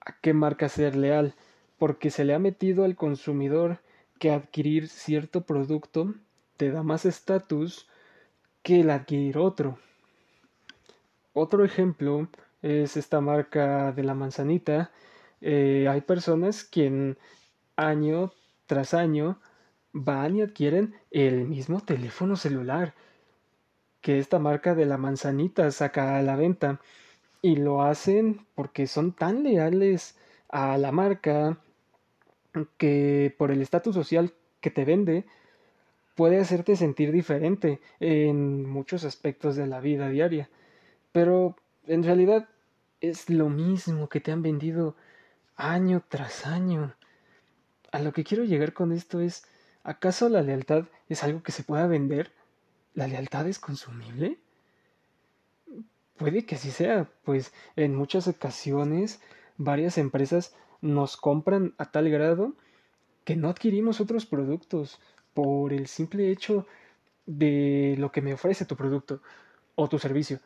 a 0.00 0.14
qué 0.20 0.32
marca 0.32 0.68
ser 0.68 0.94
leal, 0.94 1.34
porque 1.78 2.10
se 2.10 2.24
le 2.24 2.34
ha 2.34 2.38
metido 2.38 2.84
al 2.84 2.94
consumidor 2.94 3.80
que 4.20 4.30
adquirir 4.30 4.88
cierto 4.88 5.42
producto 5.42 6.14
te 6.56 6.70
da 6.70 6.82
más 6.82 7.06
estatus 7.06 7.88
que 8.62 8.80
el 8.80 8.90
adquirir 8.90 9.38
otro. 9.38 9.78
Otro 11.32 11.64
ejemplo 11.64 12.28
es 12.62 12.96
esta 12.96 13.20
marca 13.20 13.92
de 13.92 14.02
la 14.02 14.14
manzanita. 14.14 14.90
Eh, 15.40 15.86
hay 15.88 16.00
personas 16.00 16.64
quien 16.64 17.16
año 17.76 18.32
tras 18.68 18.94
año 18.94 19.40
van 19.92 20.36
y 20.36 20.42
adquieren 20.42 20.94
el 21.10 21.48
mismo 21.48 21.80
teléfono 21.80 22.36
celular 22.36 22.94
que 24.00 24.18
esta 24.18 24.38
marca 24.38 24.76
de 24.76 24.86
la 24.86 24.98
manzanita 24.98 25.70
saca 25.72 26.18
a 26.18 26.22
la 26.22 26.36
venta 26.36 26.80
y 27.42 27.56
lo 27.56 27.82
hacen 27.82 28.46
porque 28.54 28.86
son 28.86 29.12
tan 29.12 29.42
leales 29.42 30.16
a 30.48 30.78
la 30.78 30.92
marca 30.92 31.58
que 32.76 33.34
por 33.36 33.50
el 33.50 33.62
estatus 33.62 33.94
social 33.94 34.32
que 34.60 34.70
te 34.70 34.84
vende 34.84 35.24
puede 36.14 36.38
hacerte 36.38 36.76
sentir 36.76 37.10
diferente 37.10 37.80
en 38.00 38.68
muchos 38.68 39.04
aspectos 39.04 39.56
de 39.56 39.66
la 39.66 39.80
vida 39.80 40.08
diaria. 40.10 40.50
Pero 41.12 41.56
en 41.86 42.02
realidad 42.02 42.48
es 43.00 43.30
lo 43.30 43.48
mismo 43.48 44.08
que 44.08 44.20
te 44.20 44.32
han 44.32 44.42
vendido 44.42 44.94
año 45.56 46.02
tras 46.08 46.46
año. 46.46 46.94
A 47.90 48.00
lo 48.00 48.12
que 48.12 48.24
quiero 48.24 48.44
llegar 48.44 48.72
con 48.74 48.92
esto 48.92 49.20
es, 49.20 49.44
¿acaso 49.82 50.28
la 50.28 50.42
lealtad 50.42 50.84
es 51.08 51.24
algo 51.24 51.42
que 51.42 51.52
se 51.52 51.62
pueda 51.62 51.86
vender? 51.86 52.32
¿La 52.94 53.06
lealtad 53.06 53.46
es 53.48 53.58
consumible? 53.58 54.38
Puede 56.16 56.44
que 56.44 56.56
así 56.56 56.70
sea, 56.70 57.08
pues 57.24 57.52
en 57.76 57.94
muchas 57.94 58.28
ocasiones 58.28 59.20
varias 59.56 59.96
empresas 59.96 60.54
nos 60.80 61.16
compran 61.16 61.74
a 61.78 61.90
tal 61.90 62.10
grado 62.10 62.54
que 63.24 63.36
no 63.36 63.48
adquirimos 63.48 64.00
otros 64.00 64.26
productos 64.26 65.00
por 65.32 65.72
el 65.72 65.86
simple 65.86 66.30
hecho 66.30 66.66
de 67.26 67.94
lo 67.98 68.10
que 68.10 68.22
me 68.22 68.34
ofrece 68.34 68.64
tu 68.64 68.76
producto 68.76 69.22
o 69.76 69.88
tu 69.88 69.98
servicio. 69.98 70.40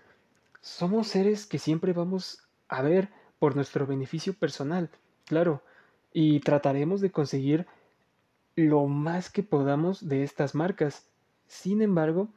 Somos 0.61 1.09
seres 1.09 1.47
que 1.47 1.59
siempre 1.59 1.93
vamos 1.93 2.43
a 2.69 2.83
ver 2.83 3.09
por 3.39 3.57
nuestro 3.57 3.87
beneficio 3.87 4.35
personal, 4.35 4.91
claro, 5.27 5.63
y 6.12 6.40
trataremos 6.40 7.01
de 7.01 7.11
conseguir 7.11 7.66
lo 8.57 8.87
más 8.87 9.31
que 9.31 9.42
podamos 9.42 10.09
de 10.09 10.22
estas 10.22 10.55
marcas. 10.55 11.07
Sin 11.46 11.83
embargo, 11.83 12.29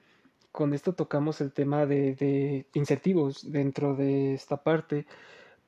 con 0.52 0.74
esto 0.74 0.94
tocamos 0.94 1.42
el 1.42 1.52
tema 1.52 1.86
de, 1.86 2.66
incentivos 2.74 3.52
dentro 3.52 3.96
de 3.96 4.34
esta 4.34 4.58
parte. 4.58 5.06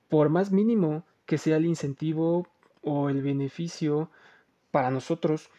Por 0.09 0.29
más 0.29 0.51
mínimo 0.51 1.03
que 1.25 1.37
sea 1.37 1.57
el 1.57 1.65
incentivo 1.65 2.47
o 2.81 3.09
el 3.09 3.21
beneficio 3.21 4.09
para 4.71 4.89
nosotros, 4.89 5.49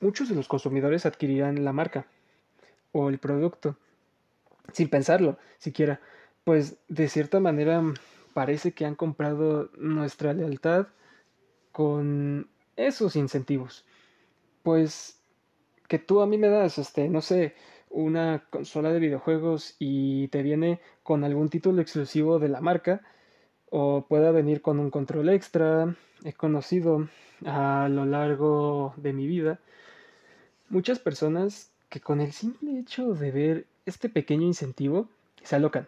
muchos 0.00 0.28
de 0.28 0.34
los 0.34 0.48
consumidores 0.48 1.04
adquirirán 1.04 1.64
la 1.64 1.72
marca 1.72 2.06
o 2.92 3.08
el 3.10 3.18
producto 3.18 3.76
sin 4.72 4.88
pensarlo 4.88 5.38
siquiera, 5.58 6.00
pues 6.44 6.76
de 6.88 7.08
cierta 7.08 7.40
manera 7.40 7.82
parece 8.32 8.72
que 8.72 8.86
han 8.86 8.94
comprado 8.94 9.70
nuestra 9.76 10.32
lealtad 10.32 10.86
con 11.72 12.48
esos 12.76 13.16
incentivos. 13.16 13.84
Pues 14.62 15.20
que 15.88 15.98
tú 15.98 16.20
a 16.20 16.26
mí 16.26 16.38
me 16.38 16.48
das, 16.48 16.78
este, 16.78 17.08
no 17.08 17.20
sé, 17.20 17.54
una 17.90 18.44
consola 18.50 18.92
de 18.92 19.00
videojuegos 19.00 19.76
y 19.78 20.28
te 20.28 20.42
viene 20.42 20.80
con 21.02 21.24
algún 21.24 21.48
título 21.50 21.82
exclusivo 21.82 22.38
de 22.38 22.48
la 22.48 22.60
marca, 22.60 23.02
o 23.70 24.06
pueda 24.06 24.30
venir 24.30 24.62
con 24.62 24.78
un 24.78 24.90
control 24.90 25.30
extra. 25.30 25.96
He 26.24 26.32
conocido 26.34 27.08
a 27.44 27.88
lo 27.90 28.04
largo 28.06 28.94
de 28.96 29.12
mi 29.12 29.26
vida 29.26 29.58
muchas 30.72 30.98
personas 30.98 31.70
que 31.90 32.00
con 32.00 32.20
el 32.22 32.32
simple 32.32 32.78
hecho 32.78 33.12
de 33.12 33.30
ver 33.30 33.66
este 33.84 34.08
pequeño 34.08 34.46
incentivo 34.46 35.08
se 35.42 35.56
alocan 35.56 35.86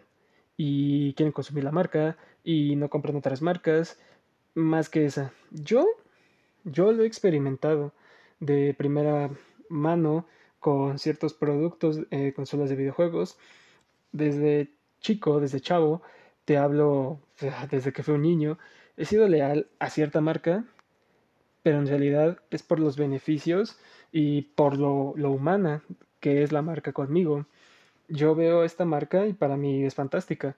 y 0.57 1.13
quieren 1.13 1.31
consumir 1.31 1.63
la 1.63 1.71
marca 1.71 2.17
y 2.43 2.75
no 2.75 2.89
compran 2.89 3.15
otras 3.15 3.41
marcas 3.41 3.97
más 4.55 4.89
que 4.89 5.05
esa. 5.05 5.31
Yo, 5.51 5.87
yo 6.63 6.91
lo 6.91 7.03
he 7.03 7.07
experimentado 7.07 7.93
de 8.39 8.73
primera 8.73 9.29
mano 9.69 10.25
con 10.59 10.97
ciertos 10.99 11.33
productos, 11.33 12.01
eh, 12.11 12.33
consolas 12.35 12.69
de 12.69 12.75
videojuegos. 12.75 13.37
Desde 14.11 14.71
chico, 14.99 15.39
desde 15.39 15.61
chavo, 15.61 16.01
te 16.45 16.57
hablo 16.57 17.19
desde 17.69 17.93
que 17.93 18.03
fui 18.03 18.15
un 18.15 18.21
niño, 18.21 18.57
he 18.97 19.05
sido 19.05 19.27
leal 19.27 19.67
a 19.79 19.89
cierta 19.89 20.21
marca 20.21 20.65
pero 21.65 21.79
en 21.79 21.87
realidad 21.87 22.37
es 22.51 22.61
por 22.61 22.79
los 22.79 22.95
beneficios 22.95 23.79
y 24.11 24.43
por 24.43 24.77
lo, 24.77 25.13
lo 25.15 25.31
humana 25.31 25.81
que 26.19 26.43
es 26.43 26.51
la 26.51 26.61
marca 26.61 26.93
conmigo. 26.93 27.47
Yo 28.07 28.35
veo 28.35 28.63
esta 28.63 28.85
marca 28.85 29.25
y 29.25 29.33
para 29.33 29.57
mí 29.57 29.83
es 29.83 29.95
fantástica. 29.95 30.55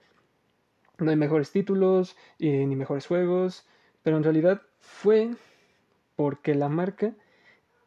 No 0.98 1.10
hay 1.10 1.16
mejores 1.16 1.50
títulos 1.50 2.14
eh, 2.38 2.66
ni 2.66 2.76
mejores 2.76 3.06
juegos, 3.06 3.66
pero 4.02 4.16
en 4.16 4.24
realidad 4.24 4.62
fue 4.80 5.30
porque 6.16 6.54
la 6.54 6.68
marca 6.68 7.14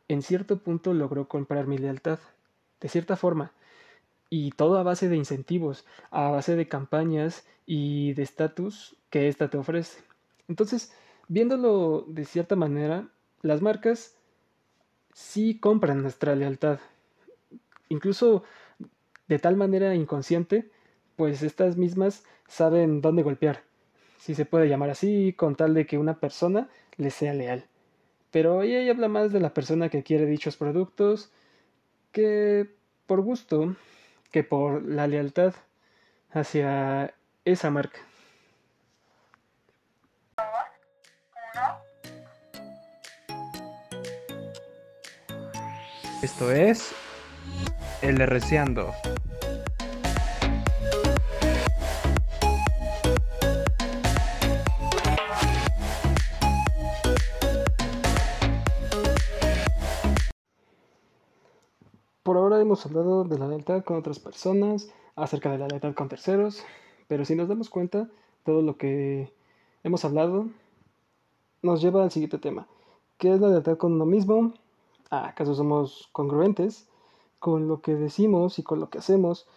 en 0.07 0.21
cierto 0.21 0.57
punto 0.57 0.93
logró 0.93 1.27
comprar 1.27 1.67
mi 1.67 1.77
lealtad, 1.77 2.19
de 2.79 2.89
cierta 2.89 3.15
forma, 3.15 3.53
y 4.29 4.51
todo 4.51 4.77
a 4.77 4.83
base 4.83 5.09
de 5.09 5.17
incentivos, 5.17 5.85
a 6.09 6.29
base 6.29 6.55
de 6.55 6.67
campañas 6.67 7.45
y 7.65 8.13
de 8.13 8.23
estatus 8.23 8.95
que 9.09 9.27
ésta 9.27 9.49
te 9.49 9.57
ofrece. 9.57 10.03
Entonces, 10.47 10.93
viéndolo 11.27 12.05
de 12.07 12.25
cierta 12.25 12.55
manera, 12.55 13.07
las 13.41 13.61
marcas 13.61 14.15
sí 15.13 15.59
compran 15.59 16.01
nuestra 16.01 16.35
lealtad, 16.35 16.79
incluso 17.89 18.43
de 19.27 19.39
tal 19.39 19.55
manera 19.55 19.95
inconsciente, 19.95 20.71
pues 21.15 21.43
estas 21.43 21.77
mismas 21.77 22.25
saben 22.47 23.01
dónde 23.01 23.23
golpear, 23.23 23.63
si 24.21 24.35
se 24.35 24.45
puede 24.45 24.69
llamar 24.69 24.91
así, 24.91 25.33
con 25.33 25.55
tal 25.55 25.73
de 25.73 25.87
que 25.87 25.97
una 25.97 26.19
persona 26.19 26.69
le 26.97 27.09
sea 27.09 27.33
leal. 27.33 27.65
Pero 28.29 28.61
ella 28.61 28.89
habla 28.91 29.07
más 29.07 29.33
de 29.33 29.39
la 29.39 29.51
persona 29.51 29.89
que 29.89 30.03
quiere 30.03 30.27
dichos 30.27 30.57
productos 30.57 31.31
que 32.11 32.69
por 33.07 33.21
gusto 33.21 33.75
que 34.31 34.43
por 34.43 34.83
la 34.83 35.07
lealtad 35.07 35.55
hacia 36.31 37.15
esa 37.45 37.71
marca. 37.71 37.99
Esto 46.21 46.51
es 46.51 46.93
El 48.03 48.17
Receando. 48.17 48.93
Hemos 62.71 62.85
hablado 62.85 63.25
de 63.25 63.37
la 63.37 63.49
lealtad 63.49 63.83
con 63.83 63.97
otras 63.97 64.19
personas, 64.19 64.89
acerca 65.17 65.51
de 65.51 65.57
la 65.57 65.67
lealtad 65.67 65.93
con 65.93 66.07
terceros, 66.07 66.63
pero 67.09 67.25
si 67.25 67.35
nos 67.35 67.49
damos 67.49 67.69
cuenta, 67.69 68.07
todo 68.45 68.61
lo 68.61 68.77
que 68.77 69.29
hemos 69.83 70.05
hablado 70.05 70.45
nos 71.61 71.81
lleva 71.81 72.01
al 72.01 72.11
siguiente 72.11 72.37
tema. 72.37 72.67
¿Qué 73.17 73.33
es 73.33 73.41
la 73.41 73.49
lealtad 73.49 73.75
con 73.75 73.91
uno 73.91 74.05
mismo? 74.05 74.53
¿Acaso 75.09 75.53
somos 75.53 76.07
congruentes 76.13 76.87
con 77.39 77.67
lo 77.67 77.81
que 77.81 77.93
decimos 77.93 78.57
y 78.57 78.63
con 78.63 78.79
lo 78.79 78.89
que 78.89 78.99
hacemos? 78.99 79.47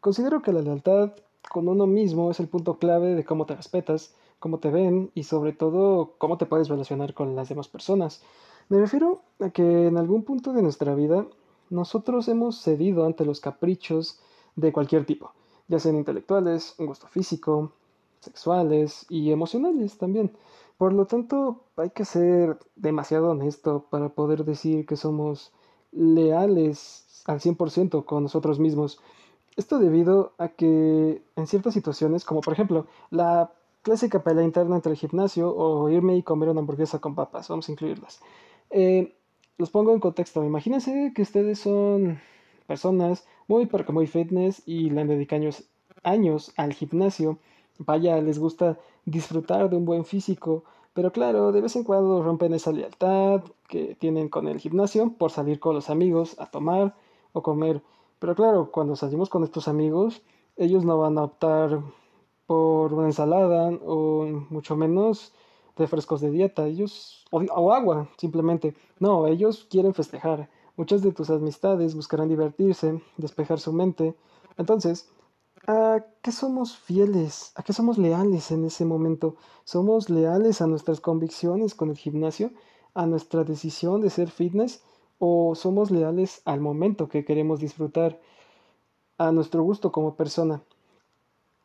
Considero 0.00 0.40
que 0.40 0.54
la 0.54 0.62
lealtad 0.62 1.12
con 1.50 1.68
uno 1.68 1.86
mismo 1.86 2.30
es 2.30 2.40
el 2.40 2.48
punto 2.48 2.78
clave 2.78 3.14
de 3.14 3.24
cómo 3.26 3.44
te 3.44 3.54
respetas, 3.54 4.14
cómo 4.38 4.60
te 4.60 4.70
ven 4.70 5.10
y 5.14 5.24
sobre 5.24 5.52
todo 5.52 6.14
cómo 6.16 6.38
te 6.38 6.46
puedes 6.46 6.70
relacionar 6.70 7.12
con 7.12 7.36
las 7.36 7.50
demás 7.50 7.68
personas. 7.68 8.22
Me 8.70 8.78
refiero 8.78 9.20
a 9.40 9.50
que 9.50 9.88
en 9.88 9.98
algún 9.98 10.22
punto 10.22 10.54
de 10.54 10.62
nuestra 10.62 10.94
vida 10.94 11.26
nosotros 11.72 12.28
hemos 12.28 12.60
cedido 12.60 13.06
ante 13.06 13.24
los 13.24 13.40
caprichos 13.40 14.20
de 14.56 14.72
cualquier 14.72 15.06
tipo, 15.06 15.32
ya 15.68 15.78
sean 15.78 15.96
intelectuales, 15.96 16.74
un 16.78 16.86
gusto 16.86 17.06
físico, 17.08 17.72
sexuales 18.20 19.06
y 19.08 19.32
emocionales 19.32 19.98
también. 19.98 20.32
Por 20.76 20.92
lo 20.92 21.06
tanto, 21.06 21.64
hay 21.76 21.90
que 21.90 22.04
ser 22.04 22.58
demasiado 22.76 23.30
honesto 23.30 23.86
para 23.90 24.10
poder 24.10 24.44
decir 24.44 24.84
que 24.84 24.96
somos 24.96 25.52
leales 25.92 27.22
al 27.26 27.40
100% 27.40 28.04
con 28.04 28.24
nosotros 28.24 28.58
mismos. 28.58 29.00
Esto 29.56 29.78
debido 29.78 30.32
a 30.38 30.48
que 30.48 31.22
en 31.36 31.46
ciertas 31.46 31.74
situaciones, 31.74 32.24
como 32.24 32.40
por 32.42 32.52
ejemplo 32.52 32.86
la 33.10 33.52
clásica 33.82 34.22
pelea 34.22 34.44
interna 34.44 34.76
entre 34.76 34.92
el 34.92 34.98
gimnasio 34.98 35.54
o 35.54 35.88
irme 35.88 36.16
y 36.16 36.22
comer 36.22 36.48
una 36.48 36.60
hamburguesa 36.60 36.98
con 36.98 37.14
papas, 37.14 37.48
vamos 37.48 37.68
a 37.68 37.72
incluirlas. 37.72 38.20
Eh, 38.70 39.14
los 39.58 39.70
pongo 39.70 39.92
en 39.92 40.00
contexto. 40.00 40.44
Imagínense 40.44 41.12
que 41.14 41.22
ustedes 41.22 41.60
son 41.60 42.20
personas 42.66 43.26
muy, 43.48 43.66
pero 43.66 43.84
que 43.84 43.92
muy 43.92 44.06
fitness 44.06 44.62
y 44.66 44.90
le 44.90 45.00
han 45.00 45.08
dedicado 45.08 45.42
años, 45.42 45.64
años 46.02 46.52
al 46.56 46.72
gimnasio. 46.72 47.38
Vaya, 47.78 48.20
les 48.20 48.38
gusta 48.38 48.78
disfrutar 49.04 49.70
de 49.70 49.76
un 49.76 49.84
buen 49.84 50.04
físico, 50.04 50.64
pero 50.94 51.12
claro, 51.12 51.52
de 51.52 51.60
vez 51.60 51.74
en 51.76 51.84
cuando 51.84 52.22
rompen 52.22 52.54
esa 52.54 52.72
lealtad 52.72 53.42
que 53.68 53.94
tienen 53.96 54.28
con 54.28 54.46
el 54.46 54.58
gimnasio 54.58 55.14
por 55.16 55.30
salir 55.30 55.58
con 55.58 55.74
los 55.74 55.90
amigos 55.90 56.38
a 56.38 56.46
tomar 56.46 56.94
o 57.32 57.42
comer. 57.42 57.82
Pero 58.18 58.34
claro, 58.34 58.70
cuando 58.70 58.94
salimos 58.94 59.28
con 59.28 59.42
estos 59.42 59.68
amigos, 59.68 60.22
ellos 60.56 60.84
no 60.84 60.98
van 60.98 61.18
a 61.18 61.24
optar 61.24 61.80
por 62.46 62.92
una 62.92 63.06
ensalada 63.06 63.70
o 63.84 64.26
mucho 64.50 64.76
menos 64.76 65.32
refrescos 65.76 66.20
de 66.20 66.30
dieta, 66.30 66.66
ellos, 66.66 67.24
o, 67.30 67.72
agua, 67.72 68.08
simplemente. 68.18 68.74
No, 68.98 69.26
ellos 69.26 69.66
quieren 69.70 69.94
festejar. 69.94 70.48
Muchas 70.76 71.02
de 71.02 71.12
tus 71.12 71.30
amistades 71.30 71.94
buscarán 71.94 72.28
divertirse, 72.28 73.02
despejar 73.16 73.60
su 73.60 73.72
mente. 73.72 74.14
Entonces, 74.56 75.08
¿a 75.66 76.04
qué 76.22 76.32
somos 76.32 76.76
fieles? 76.76 77.52
¿A 77.56 77.62
qué 77.62 77.72
somos 77.72 77.98
leales 77.98 78.50
en 78.50 78.64
ese 78.64 78.84
momento? 78.84 79.36
¿Somos 79.64 80.10
leales 80.10 80.60
a 80.62 80.66
nuestras 80.66 81.00
convicciones 81.00 81.74
con 81.74 81.90
el 81.90 81.96
gimnasio? 81.96 82.52
¿A 82.94 83.06
nuestra 83.06 83.44
decisión 83.44 84.00
de 84.00 84.10
ser 84.10 84.30
fitness? 84.30 84.82
¿O 85.18 85.54
somos 85.54 85.90
leales 85.90 86.42
al 86.44 86.60
momento 86.60 87.08
que 87.08 87.24
queremos 87.24 87.60
disfrutar? 87.60 88.20
¿A 89.18 89.30
nuestro 89.30 89.62
gusto 89.62 89.92
como 89.92 90.16
persona? 90.16 90.62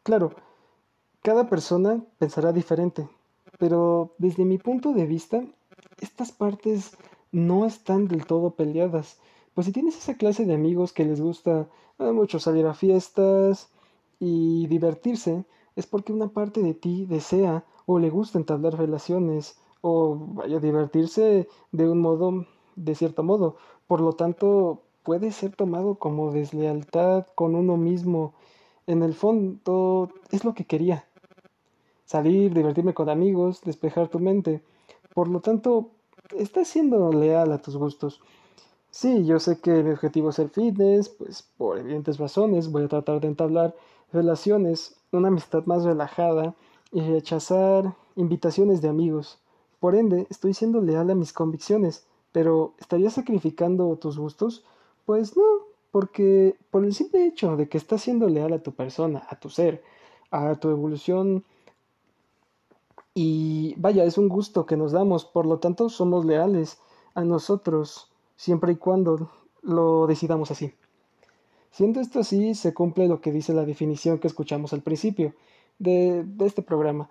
Claro, 0.04 0.32
cada 1.22 1.50
persona 1.50 2.06
pensará 2.20 2.54
diferente, 2.54 3.10
pero 3.58 4.14
desde 4.18 4.46
mi 4.46 4.58
punto 4.58 4.94
de 4.94 5.06
vista, 5.06 5.44
estas 6.00 6.32
partes 6.32 6.96
no 7.32 7.66
están 7.66 8.08
del 8.08 8.26
todo 8.26 8.52
peleadas. 8.52 9.20
Pues 9.54 9.66
si 9.66 9.74
tienes 9.74 9.98
esa 9.98 10.16
clase 10.16 10.46
de 10.46 10.54
amigos 10.54 10.94
que 10.94 11.06
les 11.06 11.20
gusta 11.20 11.68
eh, 12.00 12.12
mucho 12.12 12.40
salir 12.40 12.66
a 12.68 12.74
fiestas 12.74 13.70
y 14.20 14.68
divertirse, 14.68 15.46
es 15.76 15.88
porque 15.88 16.14
una 16.14 16.30
parte 16.30 16.62
de 16.62 16.74
ti 16.74 17.06
desea 17.06 17.66
o 17.86 18.00
le 18.00 18.10
gusta 18.10 18.38
entablar 18.38 18.78
relaciones 18.78 19.58
o 19.82 20.16
vaya 20.16 20.58
a 20.58 20.60
divertirse 20.60 21.48
de 21.72 21.90
un 21.90 22.02
modo, 22.02 22.46
de 22.76 22.96
cierto 22.96 23.24
modo. 23.24 23.58
Por 23.88 24.02
lo 24.02 24.14
tanto, 24.14 24.84
puede 25.04 25.32
ser 25.32 25.56
tomado 25.56 25.96
como 25.96 26.32
deslealtad 26.32 27.28
con 27.36 27.56
uno 27.56 27.78
mismo. 27.78 28.34
En 28.88 29.04
el 29.04 29.14
fondo, 29.14 30.10
es 30.32 30.44
lo 30.46 30.54
que 30.54 30.66
quería 30.66 31.08
salir, 32.08 32.54
divertirme 32.54 32.96
con 32.96 33.10
amigos, 33.10 33.62
despejar 33.64 34.08
tu 34.08 34.20
mente. 34.20 34.64
Por 35.14 35.28
lo 35.28 35.42
tanto, 35.42 35.92
estás 36.36 36.68
siendo 36.70 37.12
leal 37.12 37.52
a 37.52 37.62
tus 37.62 37.78
gustos. 37.78 38.22
Sí, 38.90 39.26
yo 39.26 39.40
sé 39.40 39.60
que 39.60 39.84
mi 39.84 39.92
objetivo 39.92 40.30
es 40.30 40.40
el 40.40 40.50
fitness, 40.50 41.10
pues 41.10 41.44
por 41.58 41.78
evidentes 41.78 42.18
razones 42.18 42.72
voy 42.72 42.86
a 42.86 42.88
tratar 42.88 43.20
de 43.20 43.28
entablar 43.28 43.76
relaciones, 44.12 44.96
una 45.12 45.28
amistad 45.28 45.66
más 45.66 45.84
relajada 45.84 46.56
y 46.92 47.02
rechazar 47.02 47.94
invitaciones 48.16 48.82
de 48.82 48.90
amigos. 48.90 49.40
Por 49.80 49.94
ende, 49.94 50.26
estoy 50.30 50.54
siendo 50.54 50.82
leal 50.82 51.12
a 51.12 51.16
mis 51.16 51.34
convicciones, 51.34 52.08
pero 52.32 52.74
¿estarías 52.80 53.14
sacrificando 53.14 53.96
tus 53.98 54.18
gustos? 54.18 54.64
Pues 55.06 55.36
no, 55.36 55.44
porque 55.92 56.56
por 56.72 56.86
el 56.86 56.94
simple 56.94 57.26
hecho 57.26 57.58
de 57.58 57.68
que 57.68 57.78
estás 57.78 58.02
siendo 58.02 58.30
leal 58.30 58.54
a 58.54 58.64
tu 58.64 58.72
persona, 58.72 59.28
a 59.30 59.38
tu 59.40 59.50
ser, 59.50 59.84
a 60.32 60.56
tu 60.56 60.70
evolución 60.70 61.44
y 63.20 63.74
vaya, 63.78 64.04
es 64.04 64.20
un 64.20 64.30
gusto 64.30 64.68
que 64.68 64.78
nos 64.78 64.92
damos, 64.92 65.26
por 65.26 65.48
lo 65.48 65.58
tanto 65.58 65.90
somos 65.90 66.24
leales 66.24 66.78
a 67.16 67.24
nosotros, 67.24 68.12
siempre 68.36 68.74
y 68.74 68.76
cuando 68.76 69.32
lo 69.64 70.06
decidamos 70.06 70.52
así. 70.52 70.72
Siendo 71.72 72.00
esto 72.00 72.20
así, 72.20 72.54
se 72.54 72.76
cumple 72.76 73.08
lo 73.08 73.20
que 73.20 73.32
dice 73.32 73.56
la 73.56 73.66
definición 73.66 74.20
que 74.20 74.28
escuchamos 74.28 74.72
al 74.72 74.84
principio 74.84 75.34
de, 75.80 76.26
de 76.28 76.46
este 76.46 76.62
programa. 76.62 77.10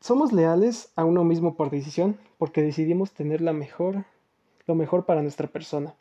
Somos 0.00 0.34
leales 0.34 0.92
a 0.96 1.06
uno 1.06 1.24
mismo 1.24 1.56
por 1.56 1.70
decisión, 1.70 2.18
porque 2.36 2.60
decidimos 2.60 3.12
tener 3.12 3.40
la 3.40 3.54
mejor, 3.54 4.04
lo 4.66 4.74
mejor 4.74 5.06
para 5.06 5.22
nuestra 5.22 5.46
persona. 5.46 5.94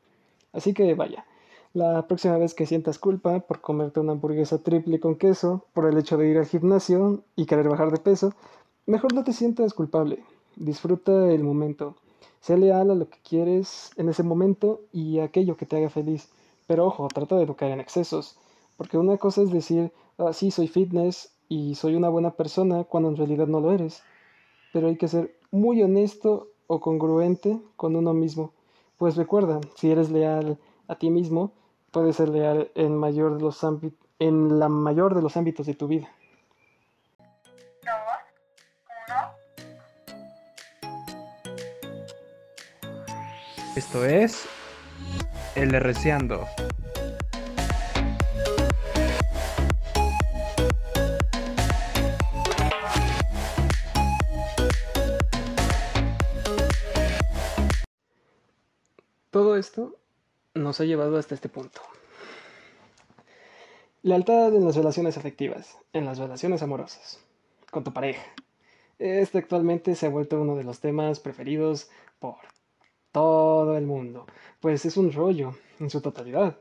Así 0.52 0.74
que 0.74 0.94
vaya, 0.94 1.26
la 1.72 2.06
próxima 2.06 2.38
vez 2.38 2.54
que 2.54 2.66
sientas 2.66 3.00
culpa 3.00 3.40
por 3.40 3.62
comerte 3.62 4.02
una 4.02 4.12
hamburguesa 4.12 4.58
triple 4.58 5.00
con 5.00 5.16
queso, 5.16 5.64
por 5.74 5.86
el 5.86 5.98
hecho 5.98 6.18
de 6.18 6.28
ir 6.28 6.38
al 6.38 6.48
gimnasio 6.48 7.24
y 7.38 7.46
querer 7.46 7.70
bajar 7.70 7.92
de 7.92 8.00
peso, 8.00 8.34
Mejor 8.88 9.16
no 9.16 9.24
te 9.24 9.34
sientas 9.34 9.74
culpable, 9.74 10.24
disfruta 10.56 11.32
el 11.32 11.44
momento, 11.44 11.96
sé 12.40 12.56
leal 12.56 12.92
a 12.92 12.96
lo 12.96 13.10
que 13.10 13.18
quieres 13.28 13.90
en 13.98 14.10
ese 14.10 14.22
momento 14.22 14.82
y 14.94 15.18
a 15.18 15.24
aquello 15.24 15.58
que 15.58 15.66
te 15.66 15.78
haga 15.78 15.90
feliz. 15.90 16.30
Pero 16.68 16.86
ojo, 16.86 17.08
trata 17.08 17.36
de 17.36 17.48
no 17.48 17.56
caer 17.56 17.72
en 17.72 17.80
excesos, 17.80 18.38
porque 18.78 19.00
una 19.00 19.18
cosa 19.18 19.42
es 19.42 19.50
decir, 19.50 19.92
ah, 20.20 20.34
sí, 20.34 20.52
soy 20.52 20.68
fitness 20.68 21.34
y 21.50 21.74
soy 21.74 21.96
una 21.96 22.10
buena 22.10 22.36
persona 22.36 22.84
cuando 22.84 23.10
en 23.10 23.18
realidad 23.18 23.48
no 23.48 23.60
lo 23.60 23.72
eres. 23.72 24.04
Pero 24.72 24.88
hay 24.90 24.98
que 24.98 25.08
ser 25.08 25.36
muy 25.50 25.82
honesto 25.82 26.50
o 26.68 26.80
congruente 26.80 27.60
con 27.78 27.96
uno 27.96 28.14
mismo. 28.14 28.52
Pues 29.00 29.16
recuerda, 29.16 29.62
si 29.78 29.90
eres 29.90 30.12
leal 30.12 30.60
a 30.88 30.96
ti 31.00 31.10
mismo, 31.10 31.54
puedes 31.90 32.18
ser 32.18 32.30
leal 32.30 32.70
en, 32.76 32.96
mayor 32.96 33.38
de 33.38 33.42
los 33.42 33.66
en 34.20 34.60
la 34.60 34.70
mayor 34.70 35.16
de 35.16 35.24
los 35.24 35.38
ámbitos 35.38 35.66
de 35.66 35.74
tu 35.74 35.88
vida. 35.88 36.15
Esto 43.76 44.06
es 44.06 44.46
El 45.54 45.72
Reciando. 45.72 46.48
Todo 59.30 59.58
esto 59.58 59.98
nos 60.54 60.80
ha 60.80 60.86
llevado 60.86 61.18
hasta 61.18 61.36
este 61.36 61.50
punto. 61.50 61.82
Lealtad 64.04 64.56
en 64.56 64.64
las 64.64 64.78
relaciones 64.78 65.18
afectivas, 65.18 65.78
en 65.92 66.06
las 66.06 66.18
relaciones 66.18 66.62
amorosas, 66.62 67.20
con 67.72 67.84
tu 67.84 67.92
pareja. 67.92 68.24
Este 69.00 69.40
actualmente 69.40 69.96
se 69.96 70.06
ha 70.06 70.10
vuelto 70.10 70.40
uno 70.40 70.56
de 70.56 70.64
los 70.64 70.80
temas 70.80 71.20
preferidos 71.20 71.90
por 72.20 72.38
todo 73.16 73.78
el 73.78 73.86
mundo, 73.86 74.26
pues 74.60 74.84
es 74.84 74.98
un 74.98 75.14
rollo 75.14 75.56
en 75.80 75.90
su 75.90 76.02
totalidad. 76.02 76.58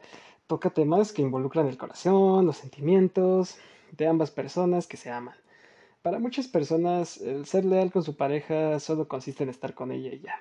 Toca 0.46 0.70
temas 0.70 1.12
que 1.12 1.20
involucran 1.20 1.66
el 1.66 1.76
corazón, 1.76 2.46
los 2.46 2.58
sentimientos 2.58 3.56
de 3.90 4.06
ambas 4.06 4.30
personas 4.30 4.86
que 4.86 4.96
se 4.96 5.10
aman. 5.10 5.34
Para 6.00 6.20
muchas 6.20 6.46
personas, 6.46 7.20
el 7.20 7.44
ser 7.46 7.64
leal 7.64 7.90
con 7.90 8.04
su 8.04 8.16
pareja 8.16 8.78
solo 8.78 9.08
consiste 9.08 9.42
en 9.42 9.50
estar 9.50 9.74
con 9.74 9.90
ella 9.90 10.14
y 10.14 10.20
ya. 10.20 10.36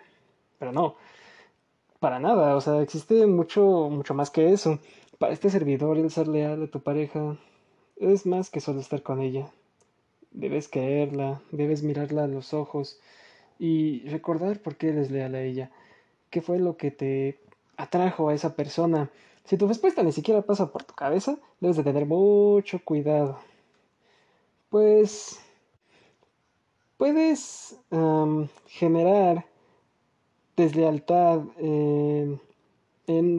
Pero 0.59 0.71
no, 0.71 0.97
para 1.99 2.19
nada, 2.19 2.55
o 2.55 2.61
sea, 2.61 2.83
existe 2.83 3.25
mucho, 3.25 3.89
mucho 3.89 4.13
más 4.13 4.29
que 4.29 4.53
eso. 4.53 4.77
Para 5.17 5.33
este 5.33 5.49
servidor, 5.49 5.97
el 5.97 6.11
ser 6.11 6.27
leal 6.27 6.61
a 6.61 6.67
tu 6.67 6.83
pareja 6.83 7.39
es 7.95 8.27
más 8.27 8.51
que 8.51 8.59
solo 8.59 8.81
estar 8.81 9.01
con 9.01 9.19
ella. 9.19 9.47
Debes 10.29 10.67
quererla, 10.67 11.41
debes 11.49 11.81
mirarla 11.81 12.25
a 12.25 12.27
los 12.27 12.53
ojos 12.53 12.99
y 13.57 14.07
recordar 14.09 14.59
por 14.59 14.75
qué 14.75 14.89
eres 14.89 15.09
leal 15.09 15.33
a 15.33 15.41
ella 15.41 15.71
qué 16.33 16.41
fue 16.41 16.57
lo 16.57 16.77
que 16.77 16.89
te 16.89 17.39
atrajo 17.77 18.29
a 18.29 18.33
esa 18.33 18.55
persona. 18.55 19.11
Si 19.45 19.55
tu 19.55 19.67
respuesta 19.67 20.01
ni 20.01 20.11
siquiera 20.11 20.41
pasa 20.41 20.71
por 20.71 20.83
tu 20.83 20.95
cabeza, 20.95 21.37
debes 21.59 21.77
de 21.77 21.83
tener 21.83 22.07
mucho 22.07 22.79
cuidado. 22.83 23.37
Pues 24.69 25.39
puedes 26.97 27.77
generar 28.65 29.45
deslealtad 30.57 31.41
en 31.59 32.39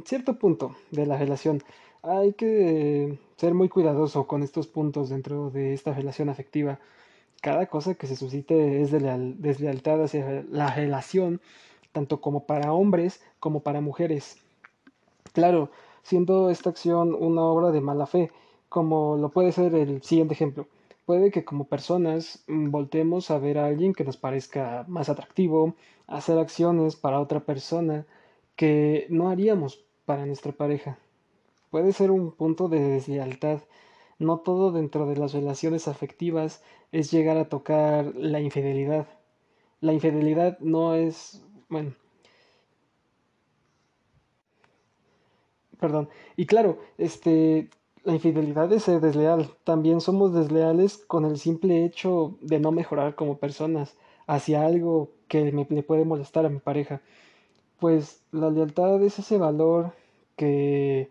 cierto 0.07 0.39
punto 0.39 0.77
de 0.93 1.07
la 1.07 1.19
relación. 1.19 1.65
Hay 2.03 2.35
que 2.35 3.19
ser 3.37 3.55
muy 3.55 3.69
cuidadoso 3.69 4.29
con 4.29 4.45
estos 4.45 4.69
puntos 4.69 5.09
dentro 5.09 5.51
de 5.51 5.75
esta 5.75 5.93
relación 5.95 6.29
afectiva. 6.29 6.79
Cada 7.43 7.67
cosa 7.67 7.97
que 7.97 8.07
se 8.07 8.15
suscite 8.15 8.83
es 8.83 8.93
deslealtad 8.93 10.05
hacia 10.05 10.45
la 10.49 10.73
relación 10.73 11.41
tanto 11.95 12.21
como 12.21 12.45
para 12.45 12.75
hombres 12.75 13.23
como 13.41 13.61
para 13.61 13.81
mujeres. 13.81 14.37
Claro, 15.33 15.71
siendo 16.03 16.51
esta 16.51 16.71
acción 16.71 17.15
una 17.15 17.43
obra 17.43 17.71
de 17.71 17.81
mala 17.81 18.07
fe, 18.07 18.31
como 18.69 19.17
lo 19.17 19.31
puede 19.31 19.53
ser 19.53 19.75
el 19.75 20.03
siguiente 20.03 20.35
ejemplo. 20.35 20.67
Puede 21.07 21.31
que 21.31 21.45
como 21.45 21.65
personas 21.65 22.43
mm, 22.49 22.71
voltemos 22.71 23.31
a 23.31 23.39
ver 23.39 23.59
a 23.59 23.67
alguien 23.67 23.93
que 23.95 24.05
nos 24.05 24.17
parezca 24.17 24.85
más 24.89 25.09
atractivo, 25.09 25.75
hacer 26.09 26.39
acciones 26.39 26.97
para 26.97 27.21
otra 27.21 27.41
persona 27.41 28.07
que 28.57 29.07
no 29.11 29.29
haríamos 29.29 29.85
para 30.05 30.27
nuestra 30.27 30.53
pareja. 30.53 30.99
Puede 31.71 31.93
ser 31.93 32.11
un 32.11 32.33
punto 32.33 32.69
de 32.69 32.81
deslealtad. 32.81 33.61
No 34.19 34.39
todo 34.39 34.73
dentro 34.73 35.07
de 35.07 35.17
las 35.17 35.33
relaciones 35.33 35.89
afectivas 35.89 36.63
es 36.91 37.11
llegar 37.13 37.37
a 37.37 37.49
tocar 37.49 38.15
la 38.17 38.41
infidelidad. 38.41 39.07
La 39.81 39.93
infidelidad 39.93 40.59
no 40.61 40.95
es 40.95 41.44
bueno. 41.69 41.95
Perdón. 45.81 46.09
Y 46.37 46.47
claro, 46.47 46.79
este, 46.99 47.69
la 48.05 48.15
infidelidad 48.15 48.73
es 48.73 48.85
ser 48.85 49.01
desleal. 49.01 49.51
También 49.65 50.01
somos 50.01 50.33
desleales 50.33 50.99
con 50.99 51.25
el 51.25 51.39
simple 51.39 51.85
hecho 51.85 52.37
de 52.41 52.59
no 52.61 52.73
mejorar 52.73 53.15
como 53.15 53.39
personas 53.39 53.95
hacia 54.27 54.65
algo 54.65 55.11
que 55.29 55.53
me, 55.53 55.67
le 55.69 55.83
puede 55.83 56.05
molestar 56.05 56.47
a 56.47 56.51
mi 56.51 56.59
pareja. 56.59 57.01
Pues 57.81 58.23
la 58.33 58.51
lealtad 58.51 59.03
es 59.03 59.19
ese 59.19 59.39
valor 59.39 59.93
que 60.37 61.11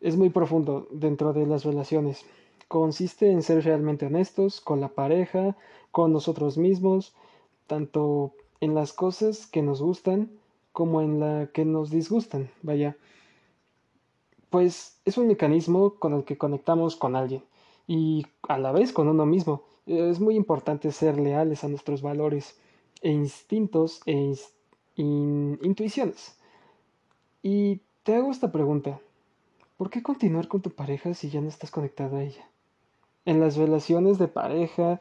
es 0.00 0.16
muy 0.16 0.30
profundo 0.30 0.88
dentro 0.90 1.32
de 1.32 1.46
las 1.46 1.64
relaciones. 1.64 2.24
Consiste 2.68 3.30
en 3.30 3.42
ser 3.42 3.64
realmente 3.64 4.06
honestos 4.06 4.60
con 4.60 4.80
la 4.80 4.88
pareja, 4.88 5.56
con 5.90 6.12
nosotros 6.12 6.58
mismos, 6.58 7.14
tanto 7.66 8.32
en 8.60 8.74
las 8.74 8.92
cosas 8.92 9.46
que 9.46 9.62
nos 9.62 9.82
gustan 9.82 10.30
como 10.72 11.00
en 11.00 11.20
la 11.20 11.48
que 11.52 11.64
nos 11.64 11.90
disgustan, 11.90 12.50
vaya. 12.62 12.96
Pues 14.50 15.00
es 15.04 15.18
un 15.18 15.26
mecanismo 15.26 15.94
con 15.94 16.12
el 16.14 16.24
que 16.24 16.38
conectamos 16.38 16.96
con 16.96 17.16
alguien 17.16 17.42
y 17.86 18.26
a 18.48 18.58
la 18.58 18.72
vez 18.72 18.92
con 18.92 19.08
uno 19.08 19.26
mismo. 19.26 19.62
Es 19.86 20.20
muy 20.20 20.36
importante 20.36 20.92
ser 20.92 21.18
leales 21.18 21.64
a 21.64 21.68
nuestros 21.68 22.02
valores 22.02 22.58
e 23.00 23.10
instintos 23.10 24.00
e 24.06 24.34
intuiciones. 24.96 26.36
Y 27.42 27.80
te 28.02 28.14
hago 28.14 28.30
esta 28.30 28.52
pregunta. 28.52 29.00
¿Por 29.76 29.90
qué 29.90 30.02
continuar 30.02 30.48
con 30.48 30.62
tu 30.62 30.70
pareja 30.70 31.14
si 31.14 31.30
ya 31.30 31.40
no 31.40 31.48
estás 31.48 31.70
conectado 31.70 32.16
a 32.16 32.22
ella? 32.22 32.48
En 33.24 33.40
las 33.40 33.56
relaciones 33.56 34.18
de 34.18 34.28
pareja 34.28 35.00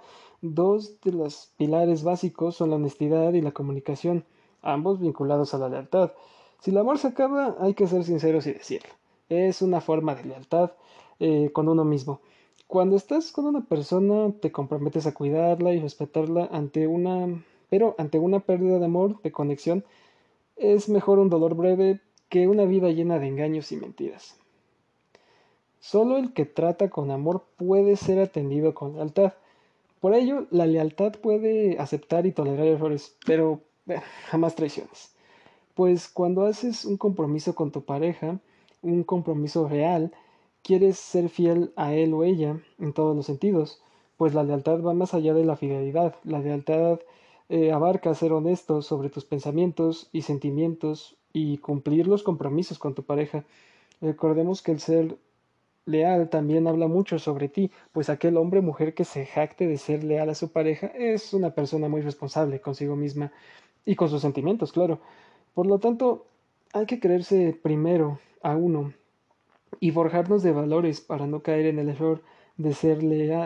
Dos 0.54 1.02
de 1.02 1.12
los 1.12 1.52
pilares 1.58 2.04
básicos 2.04 2.56
son 2.56 2.70
la 2.70 2.76
honestidad 2.76 3.34
y 3.34 3.42
la 3.42 3.52
comunicación, 3.52 4.26
ambos 4.62 5.00
vinculados 5.00 5.56
a 5.56 5.58
la 5.58 5.70
lealtad. 5.70 6.12
Si 6.60 6.70
el 6.70 6.78
amor 6.78 7.00
se 7.00 7.08
acaba, 7.08 7.56
hay 7.60 7.74
que 7.74 7.88
ser 7.88 8.04
sinceros 8.04 8.46
y 8.46 8.54
decirlo. 8.54 8.90
Es 9.28 9.64
una 9.64 9.82
forma 9.82 10.14
de 10.14 10.26
lealtad 10.26 10.74
eh, 11.20 11.50
con 11.52 11.68
uno 11.68 11.84
mismo. 11.84 12.22
Cuando 12.68 12.96
estás 12.96 13.32
con 13.32 13.46
una 13.48 13.62
persona, 13.62 14.34
te 14.40 14.52
comprometes 14.52 15.08
a 15.08 15.16
cuidarla 15.16 15.74
y 15.74 15.80
respetarla 15.80 16.48
ante 16.52 16.86
una, 16.86 17.44
pero 17.72 17.96
ante 17.98 18.20
una 18.20 18.40
pérdida 18.40 18.78
de 18.78 18.86
amor, 18.86 19.20
de 19.24 19.32
conexión, 19.32 19.84
es 20.58 20.90
mejor 20.90 21.18
un 21.18 21.32
dolor 21.32 21.56
breve 21.56 22.02
que 22.30 22.48
una 22.48 22.66
vida 22.66 22.90
llena 22.92 23.18
de 23.18 23.28
engaños 23.28 23.72
y 23.72 23.78
mentiras. 23.78 24.38
Solo 25.80 26.18
el 26.18 26.34
que 26.34 26.46
trata 26.46 26.92
con 26.92 27.10
amor 27.10 27.46
puede 27.58 27.96
ser 27.96 28.20
atendido 28.20 28.76
con 28.76 28.96
lealtad. 28.96 29.34
Por 30.06 30.14
ello, 30.14 30.46
la 30.52 30.68
lealtad 30.68 31.14
puede 31.14 31.80
aceptar 31.80 32.28
y 32.28 32.32
tolerar 32.32 32.68
errores, 32.68 33.18
pero 33.26 33.62
jamás 34.28 34.54
traiciones. 34.54 35.16
Pues 35.74 36.08
cuando 36.08 36.46
haces 36.46 36.86
un 36.86 36.98
compromiso 36.98 37.56
con 37.56 37.72
tu 37.72 37.86
pareja, 37.86 38.40
un 38.84 39.04
compromiso 39.04 39.68
real, 39.68 40.12
quieres 40.62 41.00
ser 41.00 41.30
fiel 41.30 41.74
a 41.76 41.96
él 41.96 42.14
o 42.14 42.24
ella 42.24 42.62
en 42.78 42.94
todos 42.94 43.16
los 43.16 43.26
sentidos, 43.26 43.82
pues 44.16 44.36
la 44.36 44.44
lealtad 44.44 44.80
va 44.84 44.94
más 44.94 45.16
allá 45.16 45.34
de 45.34 45.44
la 45.44 45.56
fidelidad. 45.56 46.14
La 46.24 46.38
lealtad 46.38 47.00
eh, 47.50 47.72
abarca 47.72 48.14
ser 48.14 48.32
honesto 48.32 48.84
sobre 48.84 49.10
tus 49.10 49.26
pensamientos 49.26 50.10
y 50.12 50.22
sentimientos 50.22 51.18
y 51.34 51.58
cumplir 51.58 52.06
los 52.06 52.22
compromisos 52.22 52.78
con 52.78 52.94
tu 52.94 53.02
pareja. 53.02 53.44
Recordemos 54.02 54.62
que 54.62 54.72
el 54.72 54.80
ser 54.82 55.18
leal 55.86 56.30
también 56.30 56.68
habla 56.68 56.88
mucho 56.88 57.20
sobre 57.20 57.50
ti, 57.50 57.72
pues 57.92 58.10
aquel 58.10 58.38
hombre 58.38 58.60
o 58.60 58.64
mujer 58.64 58.94
que 58.94 59.06
se 59.06 59.26
jacte 59.26 59.68
de 59.68 59.78
ser 59.78 60.04
leal 60.04 60.30
a 60.30 60.36
su 60.36 60.52
pareja 60.52 60.88
es 60.88 61.34
una 61.34 61.52
persona 61.52 61.88
muy 61.88 62.02
responsable 62.02 62.60
consigo 62.62 62.96
misma 62.96 63.32
y 63.86 63.96
con 63.96 64.10
sus 64.10 64.22
sentimientos, 64.22 64.72
claro. 64.72 65.00
Por 65.54 65.68
lo 65.68 65.80
tanto, 65.80 66.26
hay 66.74 66.86
que 66.86 67.00
creerse 67.00 67.58
primero 67.62 68.20
a 68.42 68.56
uno 68.56 68.94
y 69.80 69.92
forjarnos 69.92 70.44
de 70.44 70.52
valores 70.52 71.02
para 71.02 71.28
no 71.28 71.42
caer 71.42 71.68
en 71.68 71.80
el 71.80 71.90
error 71.90 72.24
de 72.58 72.74
ser 72.74 73.00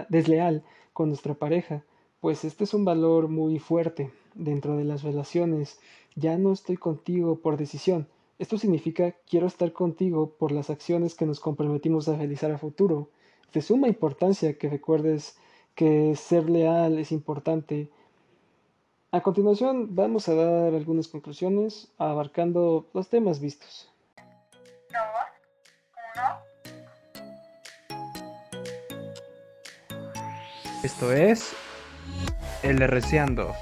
desleal 0.09 0.63
con 0.93 1.09
nuestra 1.09 1.33
pareja, 1.33 1.83
pues 2.19 2.43
este 2.43 2.63
es 2.63 2.73
un 2.73 2.85
valor 2.85 3.27
muy 3.27 3.59
fuerte 3.59 4.11
dentro 4.35 4.77
de 4.77 4.83
las 4.83 5.03
relaciones. 5.03 5.79
Ya 6.15 6.37
no 6.37 6.51
estoy 6.51 6.77
contigo 6.77 7.39
por 7.39 7.57
decisión, 7.57 8.07
esto 8.39 8.57
significa 8.57 9.13
quiero 9.29 9.47
estar 9.47 9.73
contigo 9.73 10.31
por 10.39 10.53
las 10.53 10.69
acciones 10.69 11.13
que 11.13 11.25
nos 11.25 11.41
comprometimos 11.41 12.07
a 12.07 12.15
realizar 12.15 12.51
a 12.51 12.57
futuro. 12.57 13.09
De 13.53 13.61
suma 13.61 13.89
importancia 13.89 14.57
que 14.57 14.69
recuerdes 14.69 15.37
que 15.75 16.15
ser 16.15 16.49
leal 16.49 16.97
es 16.97 17.11
importante. 17.11 17.89
A 19.11 19.21
continuación 19.21 19.93
vamos 19.93 20.29
a 20.29 20.35
dar 20.35 20.73
algunas 20.73 21.09
conclusiones 21.09 21.91
abarcando 21.97 22.87
los 22.93 23.09
temas 23.09 23.41
vistos. 23.41 23.89
Esto 30.81 31.11
es 31.11 31.53
El 32.63 32.79
Reciando. 32.79 33.53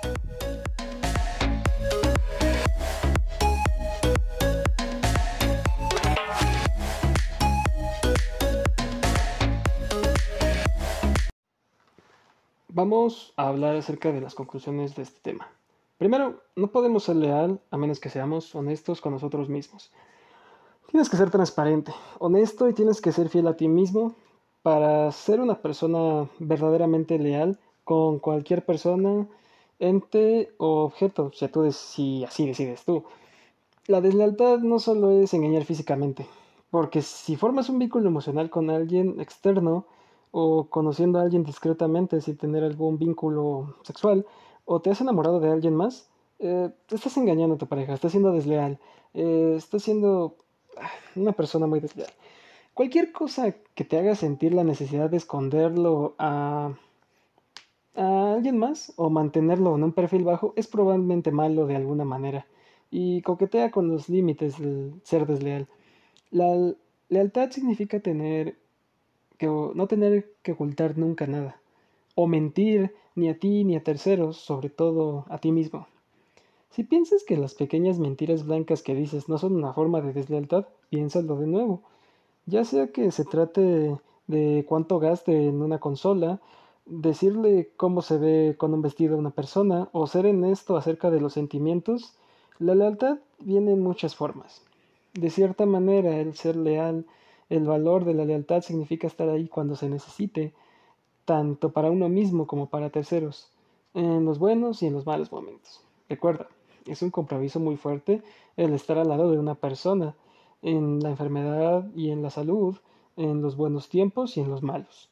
Vamos 12.78 13.34
a 13.38 13.48
hablar 13.48 13.76
acerca 13.76 14.12
de 14.12 14.22
las 14.22 14.36
conclusiones 14.36 14.96
de 14.96 15.02
este 15.02 15.20
tema. 15.20 15.48
Primero, 15.98 16.44
no 16.56 16.68
podemos 16.68 17.06
ser 17.06 17.16
leal 17.16 17.60
a 17.72 17.78
menos 17.78 18.00
que 18.00 18.12
seamos 18.12 18.54
honestos 18.54 19.02
con 19.02 19.14
nosotros 19.14 19.50
mismos. 19.50 19.92
Tienes 20.92 21.10
que 21.10 21.18
ser 21.18 21.32
transparente, 21.32 21.92
honesto 22.20 22.70
y 22.70 22.74
tienes 22.74 23.02
que 23.02 23.12
ser 23.12 23.30
fiel 23.30 23.48
a 23.48 23.58
ti 23.58 23.68
mismo 23.68 24.14
para 24.62 25.12
ser 25.12 25.40
una 25.40 25.60
persona 25.60 26.30
verdaderamente 26.38 27.18
leal 27.18 27.58
con 27.84 28.20
cualquier 28.20 28.64
persona, 28.64 29.26
ente 29.80 30.54
o 30.60 30.84
objeto, 30.84 31.32
si, 31.34 31.48
tú, 31.48 31.72
si 31.72 32.26
así 32.26 32.46
decides 32.46 32.86
tú. 32.86 33.06
La 33.88 34.02
deslealtad 34.02 34.60
no 34.60 34.78
solo 34.78 35.10
es 35.10 35.34
engañar 35.34 35.66
físicamente, 35.66 36.28
porque 36.70 37.02
si 37.02 37.38
formas 37.38 37.70
un 37.70 37.80
vínculo 37.80 38.08
emocional 38.08 38.52
con 38.52 38.70
alguien 38.70 39.20
externo 39.20 39.88
o 40.32 40.70
conociendo 40.70 41.20
a 41.20 41.24
alguien 41.24 41.44
discretamente 41.44 42.22
sin 42.22 42.38
tener 42.38 42.64
algún 42.64 42.98
vínculo 42.98 43.76
sexual, 43.84 44.26
o 44.66 44.82
te 44.82 44.90
has 44.90 45.02
enamorado 45.02 45.40
de 45.40 45.52
alguien 45.52 45.76
más, 45.76 46.10
eh, 46.40 46.70
estás 46.92 47.18
engañando 47.18 47.56
a 47.56 47.58
tu 47.58 47.68
pareja, 47.68 47.94
estás 47.94 48.12
siendo 48.12 48.32
desleal, 48.32 48.80
eh, 49.14 49.56
estás 49.58 49.84
siendo 49.84 50.36
una 51.16 51.32
persona 51.32 51.68
muy 51.68 51.80
desleal. 51.80 52.12
Cualquier 52.74 53.12
cosa 53.12 53.56
que 53.74 53.84
te 53.84 53.98
haga 53.98 54.14
sentir 54.14 54.54
la 54.54 54.64
necesidad 54.64 55.10
de 55.10 55.18
esconderlo 55.18 56.14
a, 56.20 56.74
a 57.96 58.34
alguien 58.34 58.58
más 58.60 58.94
o 58.98 59.10
mantenerlo 59.10 59.76
en 59.76 59.84
un 59.84 59.94
perfil 59.94 60.24
bajo 60.24 60.54
es 60.56 60.68
probablemente 60.68 61.32
malo 61.32 61.66
de 61.66 61.76
alguna 61.76 62.06
manera 62.06 62.46
y 62.92 63.22
coquetea 63.22 63.72
con 63.72 63.90
los 63.90 64.10
límites 64.10 64.60
del 64.60 65.02
ser 65.04 65.26
desleal. 65.26 65.68
La 66.30 66.76
lealtad 67.10 67.50
significa 67.52 68.00
tener 68.00 68.58
que 69.38 69.48
no 69.48 69.88
tener 69.88 70.32
que 70.42 70.54
ocultar 70.54 70.98
nunca 70.98 71.28
nada, 71.28 71.60
o 72.16 72.28
mentir 72.28 72.94
ni 73.16 73.30
a 73.30 73.38
ti 73.38 73.64
ni 73.64 73.76
a 73.76 73.84
terceros, 73.84 74.38
sobre 74.38 74.70
todo 74.70 75.26
a 75.30 75.38
ti 75.38 75.52
mismo. 75.52 75.88
Si 76.70 76.84
piensas 76.84 77.24
que 77.24 77.38
las 77.38 77.56
pequeñas 77.56 77.98
mentiras 77.98 78.46
blancas 78.46 78.84
que 78.84 78.94
dices 78.94 79.30
no 79.30 79.38
son 79.38 79.56
una 79.56 79.74
forma 79.74 80.02
de 80.02 80.14
deslealtad, 80.14 80.68
piénsalo 80.90 81.36
de 81.38 81.48
nuevo. 81.48 81.82
Ya 82.46 82.64
sea 82.64 82.88
que 82.88 83.12
se 83.12 83.26
trate 83.26 83.98
de 84.28 84.66
cuánto 84.68 85.00
gaste 85.00 85.48
en 85.48 85.62
una 85.62 85.80
consola, 85.80 86.40
decirle 86.86 87.72
cómo 87.78 88.02
se 88.02 88.18
ve 88.18 88.56
con 88.58 88.74
un 88.74 88.82
vestido 88.82 89.16
a 89.16 89.20
una 89.20 89.32
persona, 89.32 89.90
o 89.92 90.08
ser 90.08 90.28
honesto 90.28 90.78
acerca 90.78 91.10
de 91.10 91.20
los 91.20 91.34
sentimientos, 91.34 92.16
la 92.60 92.76
lealtad 92.76 93.18
viene 93.40 93.72
en 93.72 93.82
muchas 93.82 94.16
formas. 94.16 94.62
De 95.14 95.30
cierta 95.30 95.66
manera, 95.66 96.20
el 96.20 96.36
ser 96.36 96.56
leal, 96.56 97.06
el 97.50 97.66
valor 97.66 98.06
de 98.06 98.14
la 98.14 98.26
lealtad 98.26 98.62
significa 98.62 99.08
estar 99.08 99.30
ahí 99.30 99.48
cuando 99.48 99.76
se 99.76 99.90
necesite, 99.90 100.54
tanto 101.26 101.72
para 101.72 101.92
uno 101.92 102.10
mismo 102.10 102.48
como 102.48 102.70
para 102.70 102.90
terceros, 102.90 103.52
en 103.94 104.26
los 104.26 104.40
buenos 104.40 104.82
y 104.84 104.88
en 104.88 104.94
los 104.94 105.06
malos 105.06 105.32
momentos. 105.32 105.82
Recuerda, 106.10 106.48
es 106.86 107.02
un 107.02 107.12
compromiso 107.12 107.60
muy 107.60 107.78
fuerte 107.78 108.22
el 108.56 108.74
estar 108.74 108.98
al 108.98 109.10
lado 109.10 109.32
de 109.32 109.40
una 109.40 109.56
persona, 109.56 110.16
en 110.62 111.00
la 111.00 111.10
enfermedad 111.10 111.88
y 111.96 112.10
en 112.12 112.22
la 112.22 112.30
salud, 112.30 112.78
en 113.16 113.42
los 113.42 113.56
buenos 113.56 113.90
tiempos 113.90 114.38
y 114.38 114.42
en 114.42 114.50
los 114.50 114.64
malos. 114.64 115.10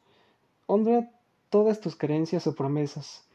Honra 0.67 1.11
todas 1.49 1.79
tus 1.79 1.95
creencias 1.95 2.47
o 2.47 2.55
promesas, 2.55 3.25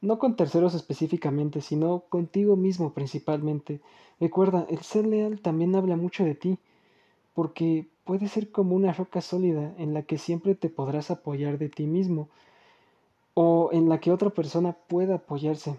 no 0.00 0.18
con 0.18 0.36
terceros 0.36 0.74
específicamente, 0.74 1.60
sino 1.60 2.00
contigo 2.08 2.56
mismo 2.56 2.92
principalmente. 2.92 3.80
Recuerda, 4.18 4.66
el 4.70 4.78
ser 4.78 5.06
leal 5.06 5.40
también 5.40 5.74
habla 5.76 5.96
mucho 5.96 6.24
de 6.24 6.34
ti, 6.34 6.58
porque 7.34 7.88
puede 8.10 8.26
ser 8.26 8.50
como 8.50 8.74
una 8.74 8.92
roca 8.92 9.20
sólida 9.20 9.72
en 9.78 9.94
la 9.94 10.02
que 10.02 10.18
siempre 10.18 10.56
te 10.56 10.68
podrás 10.68 11.12
apoyar 11.12 11.58
de 11.58 11.68
ti 11.68 11.86
mismo, 11.86 12.28
o 13.34 13.70
en 13.72 13.88
la 13.88 14.00
que 14.00 14.10
otra 14.10 14.30
persona 14.30 14.72
pueda 14.72 15.14
apoyarse. 15.14 15.76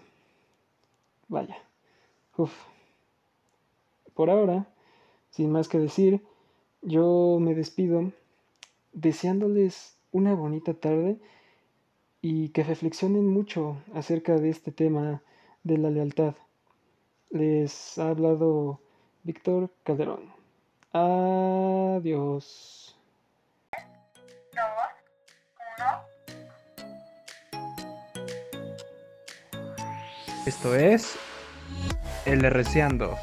Vaya. 1.28 1.58
Uf. 2.38 2.50
Por 4.14 4.30
ahora, 4.30 4.66
sin 5.28 5.52
más 5.52 5.68
que 5.68 5.78
decir, 5.78 6.22
yo 6.80 7.36
me 7.38 7.54
despido 7.54 8.10
deseándoles 8.94 9.98
una 10.10 10.34
bonita 10.34 10.72
tarde 10.72 11.18
y 12.22 12.48
que 12.48 12.64
reflexionen 12.64 13.28
mucho 13.28 13.76
acerca 13.92 14.38
de 14.38 14.48
este 14.48 14.72
tema 14.72 15.20
de 15.64 15.76
la 15.76 15.90
lealtad. 15.90 16.34
Les 17.28 17.98
ha 17.98 18.08
hablado 18.08 18.80
Víctor 19.22 19.68
Calderón. 19.82 20.41
Adiós. 20.94 22.94
Dos, 24.52 24.60
uno. 25.78 26.04
Esto 30.44 30.74
es 30.74 31.16
El 32.26 32.42
Reciando. 32.42 33.16